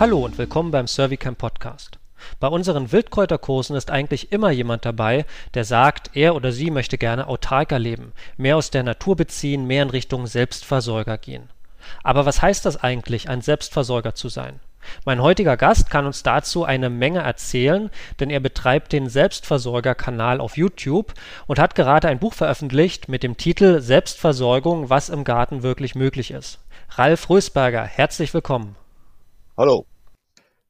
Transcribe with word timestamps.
Hallo 0.00 0.24
und 0.24 0.36
willkommen 0.38 0.72
beim 0.72 0.88
Servicamp 0.88 1.38
Podcast. 1.38 2.00
Bei 2.40 2.48
unseren 2.48 2.90
Wildkräuterkursen 2.90 3.76
ist 3.76 3.92
eigentlich 3.92 4.32
immer 4.32 4.50
jemand 4.50 4.84
dabei, 4.84 5.24
der 5.54 5.64
sagt, 5.64 6.16
er 6.16 6.34
oder 6.34 6.50
sie 6.50 6.72
möchte 6.72 6.98
gerne 6.98 7.28
autarker 7.28 7.78
leben, 7.78 8.12
mehr 8.36 8.56
aus 8.56 8.70
der 8.70 8.82
Natur 8.82 9.14
beziehen, 9.14 9.68
mehr 9.68 9.84
in 9.84 9.90
Richtung 9.90 10.26
Selbstversorger 10.26 11.16
gehen. 11.16 11.48
Aber 12.02 12.26
was 12.26 12.42
heißt 12.42 12.66
das 12.66 12.82
eigentlich, 12.82 13.28
ein 13.28 13.40
Selbstversorger 13.40 14.16
zu 14.16 14.28
sein? 14.28 14.58
Mein 15.04 15.22
heutiger 15.22 15.56
Gast 15.56 15.90
kann 15.90 16.06
uns 16.06 16.24
dazu 16.24 16.64
eine 16.64 16.90
Menge 16.90 17.20
erzählen, 17.20 17.88
denn 18.18 18.30
er 18.30 18.40
betreibt 18.40 18.92
den 18.92 19.08
Selbstversorger-Kanal 19.08 20.40
auf 20.40 20.56
YouTube 20.56 21.14
und 21.46 21.60
hat 21.60 21.76
gerade 21.76 22.08
ein 22.08 22.18
Buch 22.18 22.34
veröffentlicht 22.34 23.08
mit 23.08 23.22
dem 23.22 23.36
Titel 23.36 23.80
Selbstversorgung, 23.80 24.90
was 24.90 25.08
im 25.08 25.22
Garten 25.22 25.62
wirklich 25.62 25.94
möglich 25.94 26.32
ist. 26.32 26.58
Ralf 26.90 27.30
Rösberger, 27.30 27.84
herzlich 27.84 28.34
willkommen. 28.34 28.74
Hallo. 29.56 29.86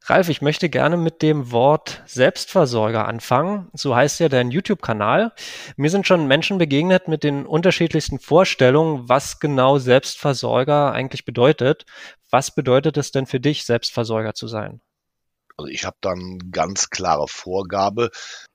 Ralf, 0.02 0.28
ich 0.28 0.42
möchte 0.42 0.68
gerne 0.68 0.98
mit 0.98 1.22
dem 1.22 1.50
Wort 1.50 2.02
Selbstversorger 2.04 3.08
anfangen. 3.08 3.70
So 3.72 3.96
heißt 3.96 4.20
ja 4.20 4.28
dein 4.28 4.50
YouTube-Kanal. 4.50 5.32
Mir 5.78 5.88
sind 5.88 6.06
schon 6.06 6.26
Menschen 6.26 6.58
begegnet 6.58 7.08
mit 7.08 7.24
den 7.24 7.46
unterschiedlichsten 7.46 8.18
Vorstellungen, 8.18 9.08
was 9.08 9.40
genau 9.40 9.78
Selbstversorger 9.78 10.92
eigentlich 10.92 11.24
bedeutet. 11.24 11.86
Was 12.28 12.54
bedeutet 12.54 12.98
es 12.98 13.10
denn 13.10 13.24
für 13.24 13.40
dich, 13.40 13.64
Selbstversorger 13.64 14.34
zu 14.34 14.48
sein? 14.48 14.82
Also 15.56 15.70
ich 15.70 15.86
habe 15.86 15.96
dann 16.02 16.38
ganz 16.50 16.90
klare 16.90 17.26
Vorgabe. 17.26 18.10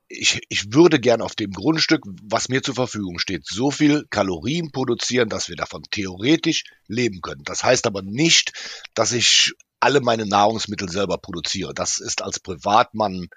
Ich, 0.09 0.41
ich 0.49 0.73
würde 0.73 0.99
gern 0.99 1.23
auf 1.23 1.33
dem 1.33 1.51
Grundstück, 1.51 2.03
was 2.21 2.49
mir 2.49 2.61
zur 2.61 2.75
Verfügung 2.75 3.17
steht, 3.17 3.47
so 3.47 3.71
viel 3.71 4.05
Kalorien 4.11 4.71
produzieren, 4.71 5.29
dass 5.29 5.49
wir 5.49 5.55
davon 5.55 5.81
theoretisch 5.89 6.65
leben 6.87 7.21
können. 7.21 7.43
Das 7.45 7.63
heißt 7.63 7.87
aber 7.87 8.03
nicht, 8.03 8.53
dass 8.93 9.11
ich 9.11 9.55
alle 9.79 10.01
meine 10.01 10.25
Nahrungsmittel 10.25 10.89
selber 10.89 11.17
produziere. 11.17 11.73
Das 11.73 11.99
ist 11.99 12.21
als 12.21 12.39
Privatmann 12.39 13.27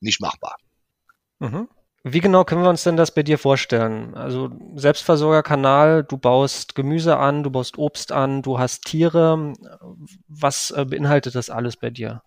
nicht 0.00 0.20
machbar. 0.20 0.56
Mhm. 1.38 1.68
Wie 2.02 2.20
genau 2.20 2.44
können 2.44 2.62
wir 2.62 2.70
uns 2.70 2.82
denn 2.82 2.96
das 2.96 3.12
bei 3.12 3.22
dir 3.22 3.36
vorstellen? 3.36 4.14
Also 4.14 4.50
Selbstversorgerkanal, 4.74 6.02
du 6.02 6.16
baust 6.16 6.74
Gemüse 6.74 7.18
an, 7.18 7.42
du 7.42 7.50
baust 7.50 7.76
Obst 7.76 8.10
an, 8.10 8.40
du 8.40 8.58
hast 8.58 8.86
Tiere. 8.86 9.52
Was 10.26 10.70
äh, 10.70 10.86
beinhaltet 10.86 11.34
das 11.34 11.50
alles 11.50 11.76
bei 11.76 11.90
dir? 11.90 12.22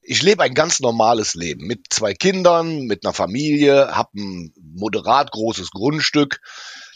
Ich 0.00 0.22
lebe 0.22 0.44
ein 0.44 0.54
ganz 0.54 0.78
normales 0.78 1.34
Leben 1.34 1.66
mit 1.66 1.86
zwei 1.90 2.14
Kindern, 2.14 2.82
mit 2.82 3.04
einer 3.04 3.12
Familie, 3.12 3.96
habe 3.96 4.10
ein 4.14 4.52
moderat 4.76 5.32
großes 5.32 5.72
Grundstück. 5.72 6.40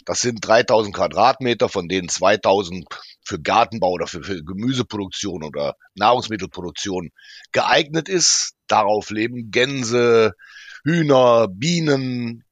Das 0.05 0.21
sind 0.21 0.47
3000 0.47 0.95
Quadratmeter, 0.95 1.69
von 1.69 1.89
denen 1.89 2.09
2000 2.09 2.87
für 3.25 3.41
Gartenbau 3.41 3.91
oder 3.91 4.07
für, 4.07 4.23
für 4.23 4.43
Gemüseproduktion 4.43 5.45
oder 5.45 5.77
Nahrungsmittelproduktion 5.95 7.11
geeignet 7.53 8.09
ist. 8.09 8.55
Darauf 8.67 9.11
leben 9.11 9.51
Gänse, 9.51 10.35
Hühner, 10.85 11.49
Bienen, 11.49 12.45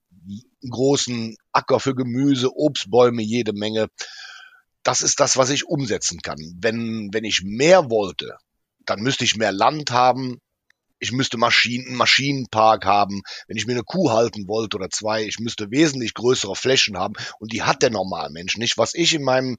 einen 0.63 0.71
großen 0.71 1.37
Acker 1.53 1.81
für 1.81 1.95
Gemüse, 1.95 2.51
Obstbäume, 2.55 3.23
jede 3.23 3.53
Menge. 3.53 3.89
Das 4.83 5.03
ist 5.03 5.21
das, 5.21 5.37
was 5.37 5.51
ich 5.51 5.67
umsetzen 5.67 6.21
kann. 6.23 6.39
Wenn, 6.61 7.11
wenn 7.13 7.25
ich 7.25 7.43
mehr 7.45 7.91
wollte, 7.91 8.37
dann 8.85 9.01
müsste 9.01 9.25
ich 9.25 9.37
mehr 9.37 9.53
Land 9.53 9.91
haben, 9.91 10.41
ich 11.01 11.13
müsste 11.13 11.37
Maschinen, 11.37 11.89
einen 11.89 11.97
Maschinenpark 11.97 12.85
haben, 12.85 13.23
wenn 13.47 13.57
ich 13.57 13.67
mir 13.67 13.75
eine 13.75 13.85
Kuh 13.85 14.11
halten 14.11 14.49
wollte 14.49 14.77
oder 14.77 14.91
zwei, 14.91 15.23
ich 15.25 15.39
müsste 15.39 15.71
wesentlich 15.71 16.15
größere 16.15 16.57
Flächen 16.57 16.99
haben 16.99 17.15
und 17.39 17.53
die 17.53 17.63
hat 17.63 17.83
der 17.83 17.91
Normalmensch 17.91 18.57
nicht. 18.57 18.79
Was 18.79 18.95
ich 18.95 19.15
in 19.15 19.23
meinem 19.23 19.59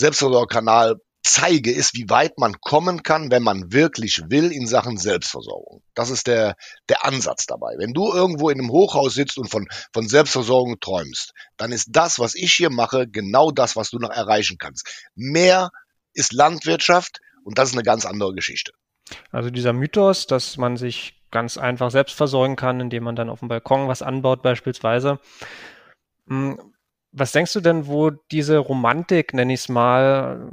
Selbstversorgerkanal 0.00 0.96
zeige, 1.22 1.70
ist, 1.70 1.94
wie 1.94 2.08
weit 2.08 2.38
man 2.38 2.60
kommen 2.60 3.02
kann, 3.02 3.30
wenn 3.30 3.42
man 3.42 3.72
wirklich 3.72 4.22
will 4.28 4.50
in 4.50 4.66
Sachen 4.66 4.96
Selbstversorgung. 4.96 5.82
Das 5.94 6.08
ist 6.08 6.26
der, 6.26 6.56
der 6.88 7.04
Ansatz 7.04 7.44
dabei. 7.44 7.74
Wenn 7.76 7.92
du 7.92 8.10
irgendwo 8.10 8.48
in 8.48 8.58
einem 8.58 8.70
Hochhaus 8.70 9.12
sitzt 9.14 9.36
und 9.36 9.50
von, 9.50 9.66
von 9.92 10.08
Selbstversorgung 10.08 10.80
träumst, 10.80 11.34
dann 11.58 11.72
ist 11.72 11.88
das, 11.90 12.18
was 12.18 12.34
ich 12.34 12.54
hier 12.54 12.70
mache, 12.70 13.06
genau 13.06 13.50
das, 13.50 13.76
was 13.76 13.90
du 13.90 13.98
noch 13.98 14.10
erreichen 14.10 14.56
kannst. 14.58 15.10
Mehr 15.14 15.70
ist 16.14 16.32
Landwirtschaft 16.32 17.20
und 17.44 17.58
das 17.58 17.68
ist 17.68 17.74
eine 17.74 17.84
ganz 17.84 18.06
andere 18.06 18.32
Geschichte. 18.32 18.72
Also 19.30 19.50
dieser 19.50 19.74
Mythos, 19.74 20.26
dass 20.26 20.56
man 20.56 20.78
sich 20.78 21.20
ganz 21.30 21.58
einfach 21.58 21.90
selbst 21.90 22.14
versorgen 22.16 22.56
kann, 22.56 22.80
indem 22.80 23.04
man 23.04 23.16
dann 23.16 23.28
auf 23.28 23.40
dem 23.40 23.48
Balkon 23.48 23.88
was 23.88 24.00
anbaut 24.00 24.42
beispielsweise. 24.42 25.20
Was 27.12 27.32
denkst 27.32 27.52
du 27.54 27.60
denn, 27.60 27.86
wo 27.88 28.10
diese 28.10 28.58
Romantik, 28.58 29.34
nenne 29.34 29.52
ich 29.52 29.60
es 29.60 29.68
mal, 29.68 30.50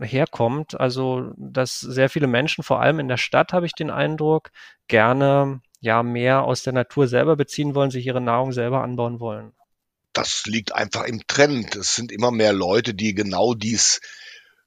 herkommt? 0.00 0.78
Also, 0.78 1.32
dass 1.36 1.80
sehr 1.80 2.08
viele 2.08 2.28
Menschen, 2.28 2.62
vor 2.62 2.80
allem 2.80 3.00
in 3.00 3.08
der 3.08 3.16
Stadt, 3.16 3.52
habe 3.52 3.66
ich 3.66 3.72
den 3.72 3.90
Eindruck, 3.90 4.50
gerne 4.86 5.60
ja 5.80 6.02
mehr 6.02 6.44
aus 6.44 6.62
der 6.62 6.72
Natur 6.72 7.08
selber 7.08 7.36
beziehen 7.36 7.74
wollen, 7.74 7.90
sich 7.90 8.06
ihre 8.06 8.20
Nahrung 8.20 8.52
selber 8.52 8.82
anbauen 8.82 9.18
wollen. 9.20 9.52
Das 10.12 10.46
liegt 10.46 10.72
einfach 10.74 11.04
im 11.04 11.26
Trend. 11.26 11.76
Es 11.76 11.94
sind 11.94 12.12
immer 12.12 12.30
mehr 12.30 12.52
Leute, 12.52 12.94
die 12.94 13.14
genau 13.14 13.54
dies 13.54 14.00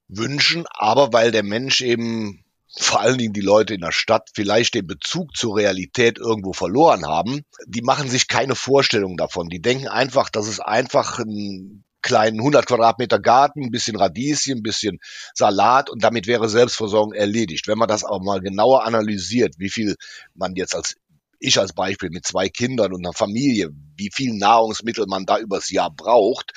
wünschen, 0.08 0.64
aber 0.70 1.12
weil 1.12 1.30
der 1.30 1.42
Mensch 1.42 1.80
eben 1.80 2.44
vor 2.78 3.00
allen 3.00 3.18
Dingen 3.18 3.32
die 3.32 3.40
Leute 3.40 3.74
in 3.74 3.80
der 3.80 3.92
Stadt 3.92 4.30
vielleicht 4.34 4.74
den 4.74 4.86
Bezug 4.86 5.36
zur 5.36 5.56
Realität 5.56 6.18
irgendwo 6.18 6.52
verloren 6.52 7.06
haben, 7.06 7.42
die 7.66 7.82
machen 7.82 8.08
sich 8.08 8.28
keine 8.28 8.54
Vorstellung 8.54 9.16
davon. 9.16 9.48
Die 9.48 9.60
denken 9.60 9.88
einfach, 9.88 10.30
dass 10.30 10.46
es 10.46 10.60
einfach 10.60 11.18
ein 11.18 11.84
kleinen 12.02 12.38
100 12.38 12.66
Quadratmeter 12.66 13.18
Garten, 13.18 13.64
ein 13.64 13.70
bisschen 13.70 13.96
Radieschen, 13.96 14.58
ein 14.58 14.62
bisschen 14.62 14.98
Salat 15.34 15.90
und 15.90 16.02
damit 16.02 16.26
wäre 16.26 16.48
Selbstversorgung 16.48 17.12
erledigt. 17.12 17.66
Wenn 17.66 17.78
man 17.78 17.88
das 17.88 18.04
aber 18.04 18.22
mal 18.22 18.40
genauer 18.40 18.84
analysiert, 18.84 19.54
wie 19.58 19.70
viel 19.70 19.96
man 20.34 20.54
jetzt 20.54 20.74
als 20.74 20.96
ich 21.42 21.58
als 21.58 21.72
Beispiel 21.72 22.10
mit 22.10 22.26
zwei 22.26 22.48
Kindern 22.50 22.92
und 22.92 23.04
einer 23.04 23.14
Familie, 23.14 23.70
wie 23.96 24.10
viel 24.12 24.34
Nahrungsmittel 24.34 25.06
man 25.08 25.24
da 25.24 25.38
übers 25.38 25.70
Jahr 25.70 25.90
braucht, 25.90 26.52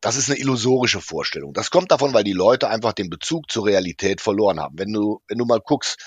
das 0.00 0.16
ist 0.16 0.30
eine 0.30 0.38
illusorische 0.38 1.00
Vorstellung. 1.00 1.52
Das 1.52 1.70
kommt 1.70 1.90
davon, 1.90 2.14
weil 2.14 2.24
die 2.24 2.32
Leute 2.32 2.68
einfach 2.68 2.92
den 2.92 3.10
Bezug 3.10 3.50
zur 3.50 3.66
Realität 3.66 4.20
verloren 4.20 4.60
haben. 4.60 4.78
Wenn 4.78 4.92
du, 4.92 5.20
wenn 5.28 5.38
du 5.38 5.44
mal 5.44 5.60
guckst, 5.60 5.98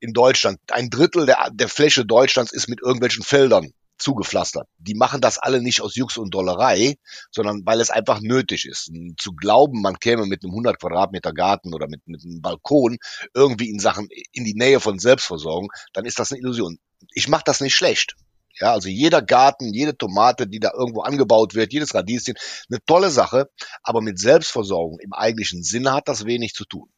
in 0.00 0.12
Deutschland, 0.12 0.58
ein 0.70 0.90
Drittel 0.90 1.26
der, 1.26 1.50
der 1.52 1.68
Fläche 1.68 2.04
Deutschlands 2.04 2.52
ist 2.52 2.68
mit 2.68 2.80
irgendwelchen 2.80 3.22
Feldern 3.22 3.72
zugepflastert. 3.98 4.68
Die 4.78 4.94
machen 4.94 5.20
das 5.20 5.38
alle 5.38 5.62
nicht 5.62 5.80
aus 5.80 5.96
Jux 5.96 6.16
und 6.16 6.34
Dollerei, 6.34 6.96
sondern 7.30 7.62
weil 7.64 7.80
es 7.80 7.90
einfach 7.90 8.20
nötig 8.20 8.66
ist. 8.66 8.90
Zu 9.18 9.32
glauben, 9.32 9.80
man 9.80 9.98
käme 9.98 10.26
mit 10.26 10.42
einem 10.42 10.52
100 10.52 10.78
Quadratmeter 10.78 11.32
Garten 11.32 11.74
oder 11.74 11.88
mit, 11.88 12.06
mit 12.06 12.22
einem 12.22 12.40
Balkon 12.40 12.98
irgendwie 13.34 13.70
in 13.70 13.78
Sachen, 13.78 14.08
in 14.32 14.44
die 14.44 14.54
Nähe 14.54 14.80
von 14.80 14.98
Selbstversorgung, 14.98 15.72
dann 15.92 16.04
ist 16.04 16.18
das 16.18 16.30
eine 16.30 16.40
Illusion. 16.40 16.78
Ich 17.12 17.28
mache 17.28 17.44
das 17.44 17.60
nicht 17.60 17.74
schlecht. 17.74 18.16
Ja, 18.60 18.72
also 18.72 18.88
jeder 18.88 19.22
Garten, 19.22 19.72
jede 19.72 19.96
Tomate, 19.96 20.46
die 20.46 20.60
da 20.60 20.72
irgendwo 20.72 21.02
angebaut 21.02 21.54
wird, 21.54 21.72
jedes 21.72 21.94
Radieschen, 21.94 22.34
eine 22.70 22.78
tolle 22.86 23.10
Sache, 23.10 23.50
aber 23.82 24.00
mit 24.00 24.18
Selbstversorgung 24.18 24.98
im 25.00 25.12
eigentlichen 25.12 25.62
Sinne 25.62 25.92
hat 25.92 26.08
das 26.08 26.24
wenig 26.24 26.54
zu 26.54 26.64
tun. 26.64 26.88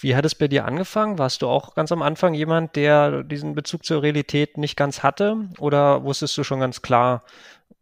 Wie 0.00 0.14
hat 0.14 0.24
es 0.24 0.34
bei 0.34 0.48
dir 0.48 0.64
angefangen? 0.64 1.18
Warst 1.18 1.42
du 1.42 1.48
auch 1.48 1.74
ganz 1.74 1.90
am 1.90 2.02
Anfang 2.02 2.34
jemand, 2.34 2.76
der 2.76 3.22
diesen 3.24 3.54
Bezug 3.54 3.84
zur 3.84 4.02
Realität 4.02 4.58
nicht 4.58 4.76
ganz 4.76 5.02
hatte? 5.02 5.48
Oder 5.58 6.04
wusstest 6.04 6.36
du 6.36 6.44
schon 6.44 6.60
ganz 6.60 6.82
klar, 6.82 7.24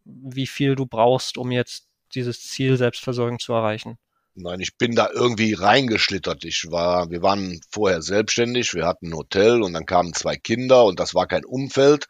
wie 0.03 0.47
viel 0.47 0.75
du 0.75 0.85
brauchst, 0.85 1.37
um 1.37 1.51
jetzt 1.51 1.87
dieses 2.13 2.41
Ziel 2.41 2.77
Selbstversorgung 2.77 3.39
zu 3.39 3.53
erreichen? 3.53 3.97
Nein, 4.35 4.59
ich 4.59 4.77
bin 4.77 4.95
da 4.95 5.09
irgendwie 5.13 5.53
reingeschlittert. 5.53 6.43
Ich 6.43 6.65
war, 6.69 7.09
wir 7.09 7.21
waren 7.21 7.61
vorher 7.69 8.01
selbstständig, 8.01 8.73
wir 8.73 8.85
hatten 8.85 9.09
ein 9.09 9.15
Hotel 9.15 9.61
und 9.61 9.73
dann 9.73 9.85
kamen 9.85 10.13
zwei 10.13 10.35
Kinder 10.35 10.83
und 10.85 10.99
das 10.99 11.15
war 11.15 11.25
kein 11.25 11.45
Umfeld 11.45 12.07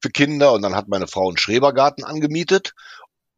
für 0.00 0.10
Kinder 0.10 0.52
und 0.52 0.62
dann 0.62 0.74
hat 0.74 0.88
meine 0.88 1.06
Frau 1.06 1.28
einen 1.28 1.38
Schrebergarten 1.38 2.04
angemietet. 2.04 2.74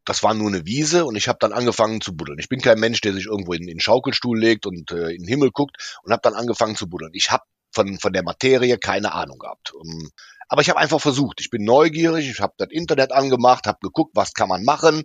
Das 0.05 0.23
war 0.23 0.33
nur 0.33 0.47
eine 0.47 0.65
Wiese 0.65 1.05
und 1.05 1.15
ich 1.15 1.27
habe 1.27 1.39
dann 1.39 1.53
angefangen 1.53 2.01
zu 2.01 2.15
buddeln. 2.15 2.39
Ich 2.39 2.49
bin 2.49 2.61
kein 2.61 2.79
Mensch, 2.79 3.01
der 3.01 3.13
sich 3.13 3.27
irgendwo 3.27 3.53
in, 3.53 3.63
in 3.63 3.67
den 3.67 3.79
Schaukelstuhl 3.79 4.39
legt 4.39 4.65
und 4.65 4.91
äh, 4.91 5.11
in 5.11 5.23
den 5.23 5.27
Himmel 5.27 5.51
guckt 5.51 5.99
und 6.03 6.11
habe 6.11 6.21
dann 6.23 6.33
angefangen 6.33 6.75
zu 6.75 6.89
buddeln. 6.89 7.11
Ich 7.13 7.31
habe 7.31 7.43
von, 7.71 7.99
von 7.99 8.13
der 8.13 8.23
Materie 8.23 8.77
keine 8.77 9.13
Ahnung 9.13 9.39
gehabt. 9.39 9.73
Um, 9.73 9.87
ähm, 9.87 10.09
aber 10.51 10.63
ich 10.63 10.69
habe 10.69 10.79
einfach 10.79 10.99
versucht. 10.99 11.41
Ich 11.41 11.51
bin 11.51 11.63
neugierig, 11.63 12.27
ich 12.27 12.39
habe 12.39 12.55
das 12.57 12.69
Internet 12.71 13.11
angemacht, 13.11 13.67
habe 13.67 13.77
geguckt, 13.83 14.13
was 14.15 14.33
kann 14.33 14.49
man 14.49 14.63
machen, 14.63 15.03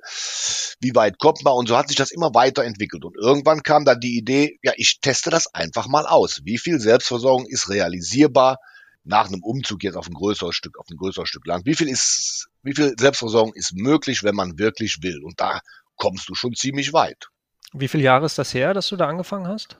wie 0.80 0.94
weit 0.94 1.18
kommt 1.18 1.44
man 1.44 1.52
und 1.52 1.68
so 1.68 1.76
hat 1.76 1.88
sich 1.88 1.98
das 1.98 2.10
immer 2.10 2.34
weiterentwickelt. 2.34 3.04
Und 3.04 3.14
irgendwann 3.16 3.62
kam 3.62 3.84
dann 3.84 4.00
die 4.00 4.16
Idee, 4.16 4.58
ja, 4.62 4.72
ich 4.76 5.00
teste 5.02 5.28
das 5.28 5.52
einfach 5.54 5.86
mal 5.86 6.06
aus. 6.06 6.40
Wie 6.44 6.56
viel 6.56 6.80
Selbstversorgung 6.80 7.44
ist 7.46 7.68
realisierbar 7.68 8.58
nach 9.04 9.28
einem 9.28 9.42
Umzug 9.42 9.84
jetzt 9.84 9.96
auf 9.96 10.06
ein 10.06 10.14
größeres 10.14 10.54
Stück, 10.54 10.78
auf 10.78 10.86
ein 10.90 10.96
größeres 10.96 11.28
Stück 11.28 11.46
Land. 11.46 11.66
Wie 11.66 11.74
viel 11.74 11.88
ist, 11.88 12.48
wie 12.62 12.74
viel 12.74 12.94
Selbstversorgung 12.98 13.52
ist 13.54 13.74
möglich, 13.74 14.22
wenn 14.22 14.34
man 14.34 14.58
wirklich 14.58 15.02
will? 15.02 15.22
Und 15.22 15.40
da 15.40 15.60
kommst 15.96 16.28
du 16.28 16.34
schon 16.34 16.54
ziemlich 16.54 16.92
weit. 16.92 17.28
Wie 17.72 17.88
viele 17.88 18.04
Jahre 18.04 18.26
ist 18.26 18.38
das 18.38 18.54
her, 18.54 18.72
dass 18.74 18.88
du 18.88 18.96
da 18.96 19.06
angefangen 19.06 19.46
hast? 19.46 19.78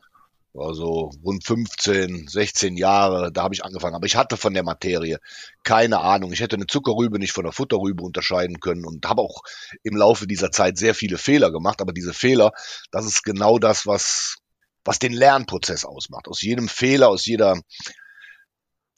Also 0.56 1.10
rund 1.24 1.44
15, 1.44 2.28
16 2.28 2.76
Jahre, 2.76 3.32
da 3.32 3.42
habe 3.42 3.54
ich 3.54 3.64
angefangen. 3.64 3.96
Aber 3.96 4.06
ich 4.06 4.14
hatte 4.14 4.36
von 4.36 4.54
der 4.54 4.62
Materie 4.62 5.18
keine 5.64 6.00
Ahnung. 6.00 6.32
Ich 6.32 6.40
hätte 6.40 6.54
eine 6.54 6.66
Zuckerrübe 6.66 7.18
nicht 7.18 7.32
von 7.32 7.42
der 7.42 7.52
Futterrübe 7.52 8.04
unterscheiden 8.04 8.60
können 8.60 8.84
und 8.84 9.08
habe 9.08 9.22
auch 9.22 9.42
im 9.82 9.96
Laufe 9.96 10.28
dieser 10.28 10.52
Zeit 10.52 10.78
sehr 10.78 10.94
viele 10.94 11.18
Fehler 11.18 11.50
gemacht. 11.50 11.80
Aber 11.80 11.92
diese 11.92 12.14
Fehler, 12.14 12.52
das 12.92 13.04
ist 13.04 13.24
genau 13.24 13.58
das, 13.58 13.86
was, 13.86 14.36
was 14.84 15.00
den 15.00 15.12
Lernprozess 15.12 15.84
ausmacht. 15.84 16.28
Aus 16.28 16.40
jedem 16.40 16.68
Fehler, 16.68 17.08
aus 17.08 17.26
jeder 17.26 17.60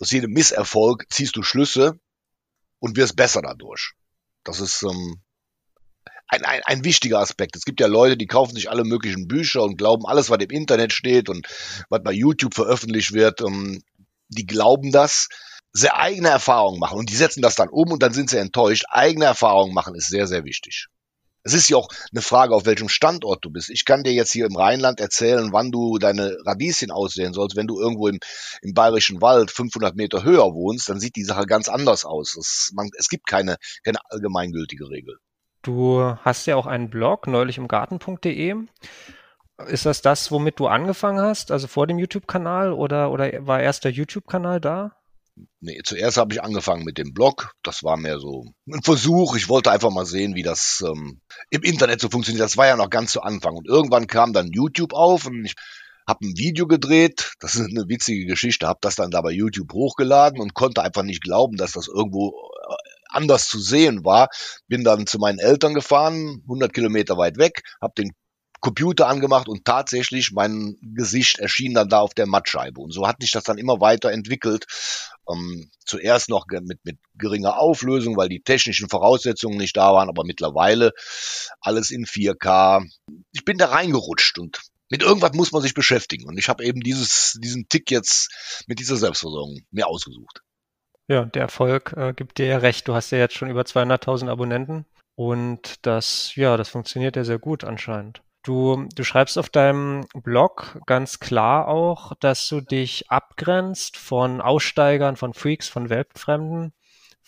aus 0.01 0.11
jedem 0.11 0.33
Misserfolg 0.33 1.07
ziehst 1.11 1.37
du 1.37 1.43
Schlüsse 1.43 1.99
und 2.79 2.97
wirst 2.97 3.17
besser 3.17 3.43
dadurch. 3.43 3.93
Das 4.45 4.61
ist 4.61 4.83
ähm, 4.83 5.21
ein, 6.29 6.45
ein, 6.45 6.61
ein 6.65 6.85
wichtiger 6.85 7.21
Aspekt. 7.21 7.57
Es 7.57 7.65
gibt 7.65 7.81
ja 7.81 7.87
Leute, 7.87 8.17
die 8.17 8.27
kaufen 8.27 8.55
sich 8.55 8.71
alle 8.71 8.85
möglichen 8.85 9.29
Bücher 9.29 9.63
und 9.63 9.77
glauben 9.77 10.07
alles, 10.07 10.31
was 10.31 10.43
im 10.43 10.51
Internet 10.51 10.93
steht 10.93 11.29
und 11.29 11.47
was 11.89 12.03
bei 12.03 12.13
YouTube 12.13 12.55
veröffentlicht 12.55 13.13
wird, 13.13 13.41
ähm, 13.41 13.83
die 14.29 14.47
glauben 14.47 14.93
das, 14.93 15.29
sehr 15.73 15.99
eigene 15.99 16.29
Erfahrungen 16.29 16.81
machen 16.81 16.99
und 16.99 17.11
die 17.11 17.17
setzen 17.17 17.43
das 17.43 17.55
dann 17.55 17.69
um 17.69 17.93
und 17.93 18.03
dann 18.03 18.13
sind 18.13 18.31
sie 18.31 18.39
enttäuscht. 18.39 18.85
Eigene 18.89 19.27
Erfahrungen 19.27 19.75
machen 19.75 19.95
ist 19.95 20.09
sehr, 20.09 20.27
sehr 20.27 20.45
wichtig. 20.45 20.87
Es 21.47 21.55
ist 21.55 21.69
ja 21.69 21.77
auch 21.77 21.89
eine 22.11 22.23
Frage, 22.23 22.57
auf 22.57 22.67
welchem 22.67 22.89
Standort 22.89 23.45
du 23.45 23.51
bist. 23.51 23.71
Ich 23.71 23.85
kann 23.85 24.03
dir 24.03 24.13
jetzt 24.13 24.33
hier 24.33 24.47
im 24.47 24.57
Rheinland 24.57 24.99
erzählen, 24.99 25.53
wann 25.53 25.71
du 25.71 25.97
deine 25.99 26.37
Radieschen 26.45 26.91
aussehen 26.91 27.33
sollst. 27.33 27.55
Wenn 27.55 27.69
du 27.69 27.79
irgendwo 27.79 28.09
im, 28.09 28.19
im 28.63 28.75
bayerischen 28.75 29.23
Wald 29.23 29.53
500 29.53 29.95
Meter 29.95 30.25
höher 30.25 30.55
wohnst, 30.55 30.89
dann 30.89 30.99
sieht 30.99 31.15
die 31.15 31.23
Sache 31.23 31.47
ganz 31.47 31.69
anders 31.69 32.05
aus. 32.05 32.37
Es, 32.37 32.73
man, 32.75 32.91
es 32.99 33.09
gibt 33.09 33.29
keine, 33.29 33.59
keine 33.85 33.99
allgemeingültige 34.11 34.91
Regel. 34.91 35.19
Du 35.63 36.17
hast 36.23 36.47
ja 36.47 36.57
auch 36.57 36.67
einen 36.67 36.91
Blog, 36.91 37.29
neulich 37.29 37.59
im 37.59 37.69
Garten.de. 37.69 38.57
Ist 39.69 39.87
das 39.87 40.03
das, 40.03 40.33
womit 40.33 40.59
du 40.59 40.67
angefangen 40.67 41.21
hast, 41.21 41.53
also 41.53 41.69
vor 41.69 41.87
dem 41.87 42.01
YouTube-Kanal 42.01 42.73
oder, 42.73 43.13
oder 43.13 43.47
war 43.47 43.61
erst 43.61 43.85
der 43.85 43.93
YouTube-Kanal 43.93 44.61
da? 44.61 44.97
Nee, 45.61 45.81
zuerst 45.85 46.17
habe 46.17 46.33
ich 46.33 46.43
angefangen 46.43 46.85
mit 46.85 46.97
dem 46.97 47.13
Blog. 47.13 47.53
Das 47.63 47.83
war 47.83 47.97
mehr 47.97 48.19
so 48.19 48.47
ein 48.71 48.83
Versuch. 48.83 49.37
Ich 49.37 49.49
wollte 49.49 49.71
einfach 49.71 49.91
mal 49.91 50.07
sehen, 50.07 50.35
wie 50.35 50.43
das 50.43 50.83
ähm, 50.87 51.21
im 51.51 51.63
Internet 51.63 52.01
so 52.01 52.09
funktioniert. 52.09 52.45
Das 52.45 52.57
war 52.57 52.67
ja 52.67 52.77
noch 52.77 52.89
ganz 52.89 53.13
zu 53.13 53.21
Anfang. 53.21 53.57
Und 53.57 53.69
irgendwann 53.69 54.07
kam 54.07 54.33
dann 54.33 54.53
YouTube 54.53 54.95
auf 54.95 55.27
und 55.27 55.45
ich 55.45 55.55
habe 56.09 56.25
ein 56.25 56.37
Video 56.39 56.67
gedreht. 56.67 57.35
Das 57.41 57.57
ist 57.57 57.69
eine 57.69 57.89
witzige 57.89 58.27
Geschichte. 58.27 58.67
Habe 58.67 58.79
das 58.81 58.97
dann 58.97 59.11
da 59.11 59.21
bei 59.21 59.31
YouTube 59.31 59.73
hochgeladen 59.73 60.41
und 60.41 60.55
konnte 60.55 60.83
einfach 60.83 61.03
nicht 61.03 61.23
glauben, 61.23 61.57
dass 61.57 61.73
das 61.73 61.89
irgendwo 61.89 62.31
äh, 62.31 62.75
anders 63.09 63.49
zu 63.49 63.59
sehen 63.59 64.05
war. 64.05 64.29
Bin 64.69 64.85
dann 64.85 65.07
zu 65.07 65.19
meinen 65.19 65.39
Eltern 65.39 65.75
gefahren, 65.75 66.43
100 66.45 66.73
Kilometer 66.73 67.19
weit 67.19 67.37
weg, 67.39 67.63
habe 67.81 67.95
den 67.99 68.13
Computer 68.61 69.09
angemacht 69.09 69.49
und 69.49 69.65
tatsächlich 69.65 70.33
mein 70.33 70.77
Gesicht 70.81 71.39
erschien 71.39 71.75
dann 71.75 71.89
da 71.89 72.01
auf 72.01 72.15
der 72.15 72.27
Mattscheibe. 72.27 72.81
Und 72.81 72.93
so 72.93 73.07
hat 73.07 73.17
sich 73.21 73.31
das 73.31 73.45
dann 73.45 73.59
immer 73.59 73.81
weiter 73.81 74.11
entwickelt. 74.11 74.67
Ähm, 75.31 75.71
zuerst 75.85 76.29
noch 76.29 76.47
mit, 76.49 76.85
mit 76.85 76.99
geringer 77.15 77.59
Auflösung, 77.59 78.17
weil 78.17 78.29
die 78.29 78.43
technischen 78.43 78.89
Voraussetzungen 78.89 79.59
nicht 79.59 79.77
da 79.77 79.93
waren, 79.93 80.09
aber 80.09 80.25
mittlerweile 80.25 80.93
alles 81.61 81.91
in 81.91 82.07
4K. 82.07 82.85
Ich 83.33 83.45
bin 83.45 83.59
da 83.59 83.67
reingerutscht 83.67 84.39
und 84.39 84.61
mit 84.89 85.03
irgendwas 85.03 85.33
muss 85.33 85.53
man 85.53 85.63
sich 85.63 85.75
beschäftigen. 85.75 86.29
Und 86.29 86.39
ich 86.39 86.49
habe 86.49 86.65
eben 86.65 86.81
dieses, 86.81 87.39
diesen 87.43 87.69
Tick 87.69 87.91
jetzt 87.91 88.65
mit 88.67 88.79
dieser 88.79 88.97
Selbstversorgung 88.97 89.61
mir 89.71 89.87
ausgesucht. 89.89 90.43
Ja, 91.09 91.25
der 91.25 91.43
Erfolg 91.43 91.93
äh, 91.97 92.13
gibt 92.15 92.39
dir 92.39 92.47
ja 92.47 92.59
recht. 92.59 92.89
Du 92.89 92.95
hast 92.95 93.11
ja 93.11 93.19
jetzt 93.19 93.35
schon 93.35 93.51
über 93.51 93.63
200.000 93.63 94.29
Abonnenten 94.29 94.87
und 95.15 95.75
das, 95.83 96.35
ja, 96.35 96.57
das 96.57 96.69
funktioniert 96.69 97.17
ja 97.17 97.25
sehr 97.25 97.39
gut 97.39 97.65
anscheinend. 97.65 98.23
Du, 98.47 98.87
du 98.95 99.03
schreibst 99.03 99.39
auf 99.39 99.49
deinem 99.49 100.07
Blog 100.23 100.81
ganz 100.87 101.19
klar 101.19 101.67
auch, 101.67 102.13
dass 102.21 102.47
du 102.47 102.61
dich 102.61 103.11
abgrenzt 103.11 103.97
von 103.97 104.41
Aussteigern, 104.41 105.17
von 105.17 105.35
Freaks, 105.35 105.67
von 105.67 105.91
Weltfremden. 105.91 106.73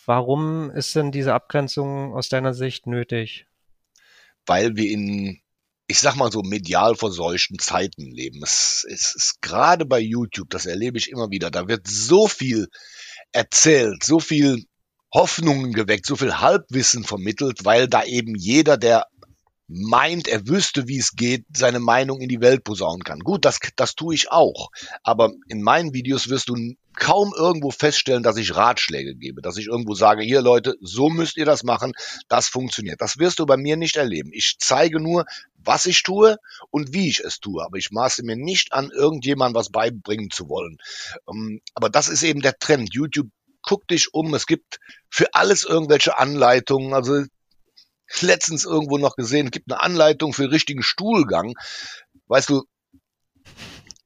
Warum 0.07 0.71
ist 0.71 0.95
denn 0.95 1.11
diese 1.11 1.35
Abgrenzung 1.35 2.15
aus 2.15 2.29
deiner 2.29 2.55
Sicht 2.55 2.87
nötig? 2.87 3.47
Weil 4.47 4.77
wir 4.77 4.89
in, 4.93 5.41
ich 5.89 5.99
sag 5.99 6.15
mal 6.15 6.31
so, 6.31 6.43
medial 6.43 6.95
verseuchten 6.95 7.59
Zeiten 7.59 8.13
leben. 8.13 8.41
Es, 8.45 8.87
es 8.89 9.17
ist 9.17 9.43
gerade 9.43 9.87
bei 9.87 9.99
YouTube, 9.99 10.51
das 10.51 10.67
erlebe 10.67 10.99
ich 10.99 11.11
immer 11.11 11.31
wieder, 11.31 11.51
da 11.51 11.67
wird 11.67 11.89
so 11.89 12.29
viel 12.29 12.69
erzählt, 13.33 14.05
so 14.05 14.21
viel 14.21 14.67
Hoffnungen 15.13 15.73
geweckt, 15.73 16.07
so 16.07 16.15
viel 16.15 16.39
Halbwissen 16.39 17.03
vermittelt, 17.03 17.65
weil 17.65 17.89
da 17.89 18.05
eben 18.05 18.37
jeder, 18.37 18.77
der 18.77 19.09
meint, 19.69 20.29
er 20.29 20.49
wüsste, 20.49 20.89
wie 20.89 20.99
es 20.99 21.15
geht, 21.15 21.45
seine 21.55 21.79
Meinung 21.79 22.21
in 22.21 22.29
die 22.29 22.41
Welt 22.41 22.65
posaunen 22.65 23.05
kann. 23.05 23.21
Gut, 23.21 23.45
das, 23.45 23.61
das 23.77 23.95
tue 23.95 24.15
ich 24.15 24.33
auch. 24.33 24.71
Aber 25.03 25.33
in 25.47 25.63
meinen 25.63 25.93
Videos 25.93 26.31
wirst 26.31 26.49
du 26.49 26.57
kaum 26.97 27.33
irgendwo 27.37 27.71
feststellen, 27.71 28.23
dass 28.23 28.39
ich 28.39 28.57
Ratschläge 28.57 29.15
gebe, 29.15 29.43
dass 29.43 29.59
ich 29.59 29.67
irgendwo 29.67 29.95
sage, 29.95 30.23
hier 30.23 30.41
Leute, 30.41 30.75
so 30.81 31.11
müsst 31.11 31.37
ihr 31.37 31.45
das 31.45 31.63
machen, 31.63 31.93
das 32.29 32.49
funktioniert. 32.49 33.01
Das 33.01 33.19
wirst 33.19 33.39
du 33.39 33.47
bei 33.47 33.57
mir 33.57 33.77
nicht 33.77 33.97
erleben. 33.97 34.31
Ich 34.33 34.57
zeige 34.59 35.01
nur, 35.01 35.27
was 35.59 35.87
ich 35.87 36.03
tue 36.03 36.39
und 36.71 36.95
wie 36.95 37.09
ich 37.09 37.21
es 37.21 37.39
tue. 37.39 37.63
Aber 37.63 37.77
ich 37.77 37.91
maße 37.91 38.25
mir 38.25 38.37
nicht 38.37 38.73
an, 38.73 38.91
irgendjemandem 38.91 39.61
was 39.61 39.71
beibringen 39.71 40.31
zu 40.31 40.49
wollen. 40.49 40.79
Ähm, 41.29 41.61
aber 41.75 41.91
das 41.91 42.09
ist 42.09 42.23
eben 42.23 42.41
der 42.41 42.59
Trend. 42.59 42.95
YouTube 42.95 43.29
guck 43.63 43.87
dich 43.87 44.15
um, 44.15 44.33
es 44.35 44.47
gibt 44.47 44.79
für 45.11 45.35
alles 45.35 45.65
irgendwelche 45.65 46.17
Anleitungen. 46.17 46.95
Also 46.95 47.25
letztens 48.21 48.65
irgendwo 48.65 48.99
noch 48.99 49.17
gesehen, 49.17 49.47
es 49.47 49.53
gibt 49.53 49.71
eine 49.71 49.83
Anleitung 49.83 50.33
für 50.33 50.51
richtigen 50.51 50.83
Stuhlgang. 50.83 51.55
Weißt 52.27 52.49
du, 52.49 52.65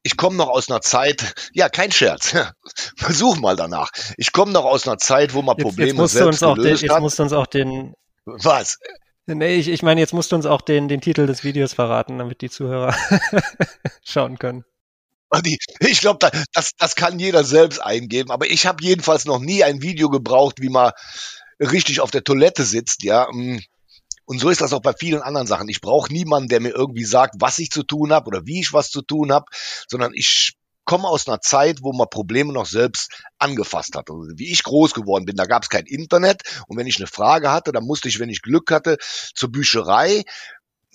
ich 0.03 0.17
komme 0.17 0.37
noch 0.37 0.49
aus 0.49 0.69
einer 0.69 0.81
Zeit, 0.81 1.35
ja, 1.53 1.69
kein 1.69 1.93
Scherz, 1.93 2.35
versuch 2.97 3.39
mal 3.39 3.57
danach. 3.57 3.91
Ich 4.17 4.33
komme 4.33 4.53
noch 4.53 4.65
aus 4.65 4.87
einer 4.87 4.99
Zeit, 4.99 5.35
wo 5.35 5.43
man 5.43 5.57
Probleme 5.57 5.91
jetzt 5.91 5.97
musst 5.97 6.15
selbst 6.15 6.43
du 6.43 6.49
uns 6.49 6.59
auch 6.59 6.63
den, 6.63 6.77
Jetzt 6.77 7.01
musst 7.01 7.19
du 7.19 7.23
uns 7.23 7.33
auch 7.33 7.47
den... 7.47 7.95
Was? 8.25 8.79
Nee, 9.27 9.55
ich, 9.55 9.69
ich 9.69 9.83
meine, 9.83 10.01
jetzt 10.01 10.13
musst 10.13 10.33
du 10.33 10.37
uns 10.37 10.47
auch 10.47 10.61
den, 10.61 10.89
den 10.89 11.01
Titel 11.01 11.27
des 11.27 11.45
Videos 11.45 11.75
verraten, 11.75 12.19
damit 12.19 12.41
die 12.41 12.51
Zuhörer 12.51 12.95
schauen 14.05 14.39
können. 14.39 14.65
Ich 15.81 16.01
glaube, 16.01 16.31
das, 16.53 16.73
das 16.77 16.95
kann 16.95 17.19
jeder 17.19 17.43
selbst 17.43 17.79
eingeben, 17.79 18.31
aber 18.31 18.51
ich 18.51 18.67
habe 18.67 18.85
jedenfalls 18.85 19.25
noch 19.25 19.39
nie 19.39 19.65
ein 19.65 19.81
Video 19.81 20.11
gebraucht, 20.11 20.61
wie 20.61 20.69
man 20.69 20.93
richtig 21.59 22.01
auf 22.01 22.11
der 22.11 22.25
Toilette 22.25 22.65
sitzt, 22.65 23.03
ja. 23.05 23.29
Mm. 23.33 23.61
Und 24.25 24.39
so 24.39 24.51
ist 24.51 24.61
das 24.61 24.73
auch 24.73 24.83
bei 24.83 24.93
vielen 24.93 25.23
anderen 25.23 25.47
Sachen. 25.47 25.69
Ich 25.69 25.81
brauche 25.81 26.13
niemanden, 26.13 26.49
der 26.49 26.61
mir 26.61 26.71
irgendwie 26.71 27.05
sagt, 27.05 27.35
was 27.39 27.59
ich 27.59 27.71
zu 27.71 27.83
tun 27.83 28.13
habe 28.13 28.27
oder 28.29 28.47
wie 28.47 28.61
ich 28.61 28.73
was 28.73 28.91
zu 28.91 29.03
tun 29.03 29.33
habe, 29.33 29.47
sondern 29.89 30.13
ich 30.15 30.55
komme 30.85 31.09
aus 31.09 31.29
einer 31.29 31.41
Zeit, 31.41 31.83
wo 31.83 31.93
man 31.93 32.09
Probleme 32.11 32.53
noch 32.53 32.67
selbst 32.67 33.11
angefasst 33.39 33.95
hat. 33.97 34.11
Also 34.11 34.27
wie 34.37 34.51
ich 34.51 34.63
groß 34.63 34.95
geworden 34.95 35.25
bin, 35.25 35.37
da 35.37 35.45
gab 35.45 35.63
es 35.63 35.69
kein 35.69 35.87
Internet 35.87 36.43
und 36.67 36.77
wenn 36.77 36.87
ich 36.87 36.97
eine 36.97 37.07
Frage 37.07 37.51
hatte, 37.51 37.73
dann 37.73 37.85
musste 37.85 38.09
ich, 38.09 38.19
wenn 38.19 38.31
ich 38.31 38.43
Glück 38.43 38.71
hatte, 38.71 38.99
zur 39.35 39.51
Bücherei. 39.51 40.25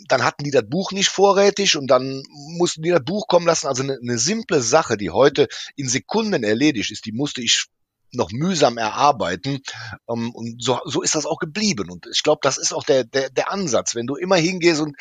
Dann 0.07 0.23
hatten 0.23 0.43
die 0.43 0.51
das 0.51 0.69
Buch 0.69 0.91
nicht 0.91 1.09
vorrätig 1.09 1.75
und 1.75 1.87
dann 1.87 2.21
mussten 2.57 2.83
die 2.83 2.91
das 2.91 3.03
Buch 3.03 3.27
kommen 3.27 3.47
lassen. 3.47 3.67
Also 3.67 3.81
eine, 3.81 3.97
eine 3.99 4.19
simple 4.19 4.61
Sache, 4.61 4.95
die 4.95 5.09
heute 5.09 5.47
in 5.75 5.89
Sekunden 5.89 6.43
erledigt 6.43 6.91
ist, 6.91 7.05
die 7.05 7.13
musste 7.13 7.41
ich 7.41 7.65
noch 8.11 8.31
mühsam 8.31 8.77
erarbeiten. 8.77 9.61
Ähm, 10.09 10.31
und 10.31 10.63
so, 10.63 10.79
so 10.85 11.01
ist 11.01 11.15
das 11.15 11.25
auch 11.25 11.39
geblieben. 11.39 11.89
Und 11.89 12.07
ich 12.11 12.23
glaube, 12.23 12.39
das 12.41 12.57
ist 12.57 12.73
auch 12.73 12.83
der, 12.83 13.03
der, 13.03 13.29
der 13.29 13.51
Ansatz. 13.51 13.95
Wenn 13.95 14.07
du 14.07 14.15
immer 14.15 14.37
hingehst 14.37 14.81
und 14.81 14.95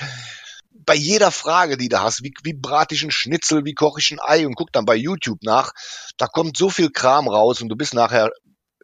bei 0.84 0.94
jeder 0.94 1.30
Frage, 1.30 1.76
die 1.76 1.88
du 1.88 2.00
hast, 2.00 2.22
wie, 2.22 2.32
wie 2.44 2.52
brate 2.52 2.94
ich 2.94 3.02
einen 3.02 3.10
Schnitzel, 3.10 3.64
wie 3.64 3.75
koche 3.75 4.00
ich 4.00 4.10
ein 4.10 4.20
Ei 4.20 4.46
und 4.46 4.54
guck 4.54 4.72
dann 4.72 4.84
bei 4.84 4.94
YouTube 4.94 5.42
nach, 5.42 5.72
da 6.16 6.26
kommt 6.26 6.56
so 6.56 6.70
viel 6.70 6.90
Kram 6.90 7.28
raus 7.28 7.60
und 7.60 7.68
du 7.68 7.76
bist 7.76 7.94
nachher 7.94 8.30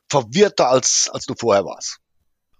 verwirrter, 0.08 0.68
als, 0.68 1.08
als 1.12 1.24
du 1.24 1.34
vorher 1.38 1.64
warst. 1.64 1.98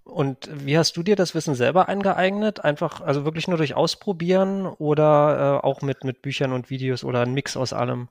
Und 0.04 0.48
wie 0.52 0.76
hast 0.76 0.96
du 0.96 1.02
dir 1.02 1.16
das 1.16 1.34
Wissen 1.34 1.54
selber 1.54 1.88
eingeeignet? 1.88 2.60
Einfach, 2.64 3.00
also 3.00 3.24
wirklich 3.24 3.46
nur 3.46 3.56
durch 3.56 3.74
Ausprobieren 3.74 4.66
oder 4.66 5.60
äh, 5.62 5.66
auch 5.66 5.80
mit, 5.82 6.04
mit 6.04 6.22
Büchern 6.22 6.52
und 6.52 6.70
Videos 6.70 7.04
oder 7.04 7.20
ein 7.20 7.34
Mix 7.34 7.56
aus 7.56 7.72
allem? 7.72 8.08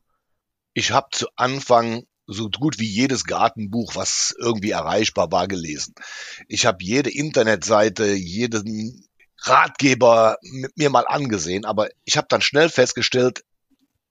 Ich 0.73 0.91
habe 0.91 1.07
zu 1.11 1.27
Anfang 1.35 2.03
so 2.27 2.49
gut 2.49 2.79
wie 2.79 2.87
jedes 2.87 3.23
Gartenbuch, 3.23 3.95
was 3.95 4.35
irgendwie 4.39 4.71
erreichbar 4.71 5.31
war, 5.31 5.47
gelesen. 5.47 5.93
Ich 6.47 6.65
habe 6.65 6.83
jede 6.83 7.09
Internetseite, 7.09 8.13
jeden 8.13 9.07
Ratgeber 9.43 10.37
mit 10.41 10.77
mir 10.77 10.89
mal 10.89 11.05
angesehen, 11.07 11.65
aber 11.65 11.89
ich 12.05 12.17
habe 12.17 12.27
dann 12.29 12.41
schnell 12.41 12.69
festgestellt, 12.69 13.43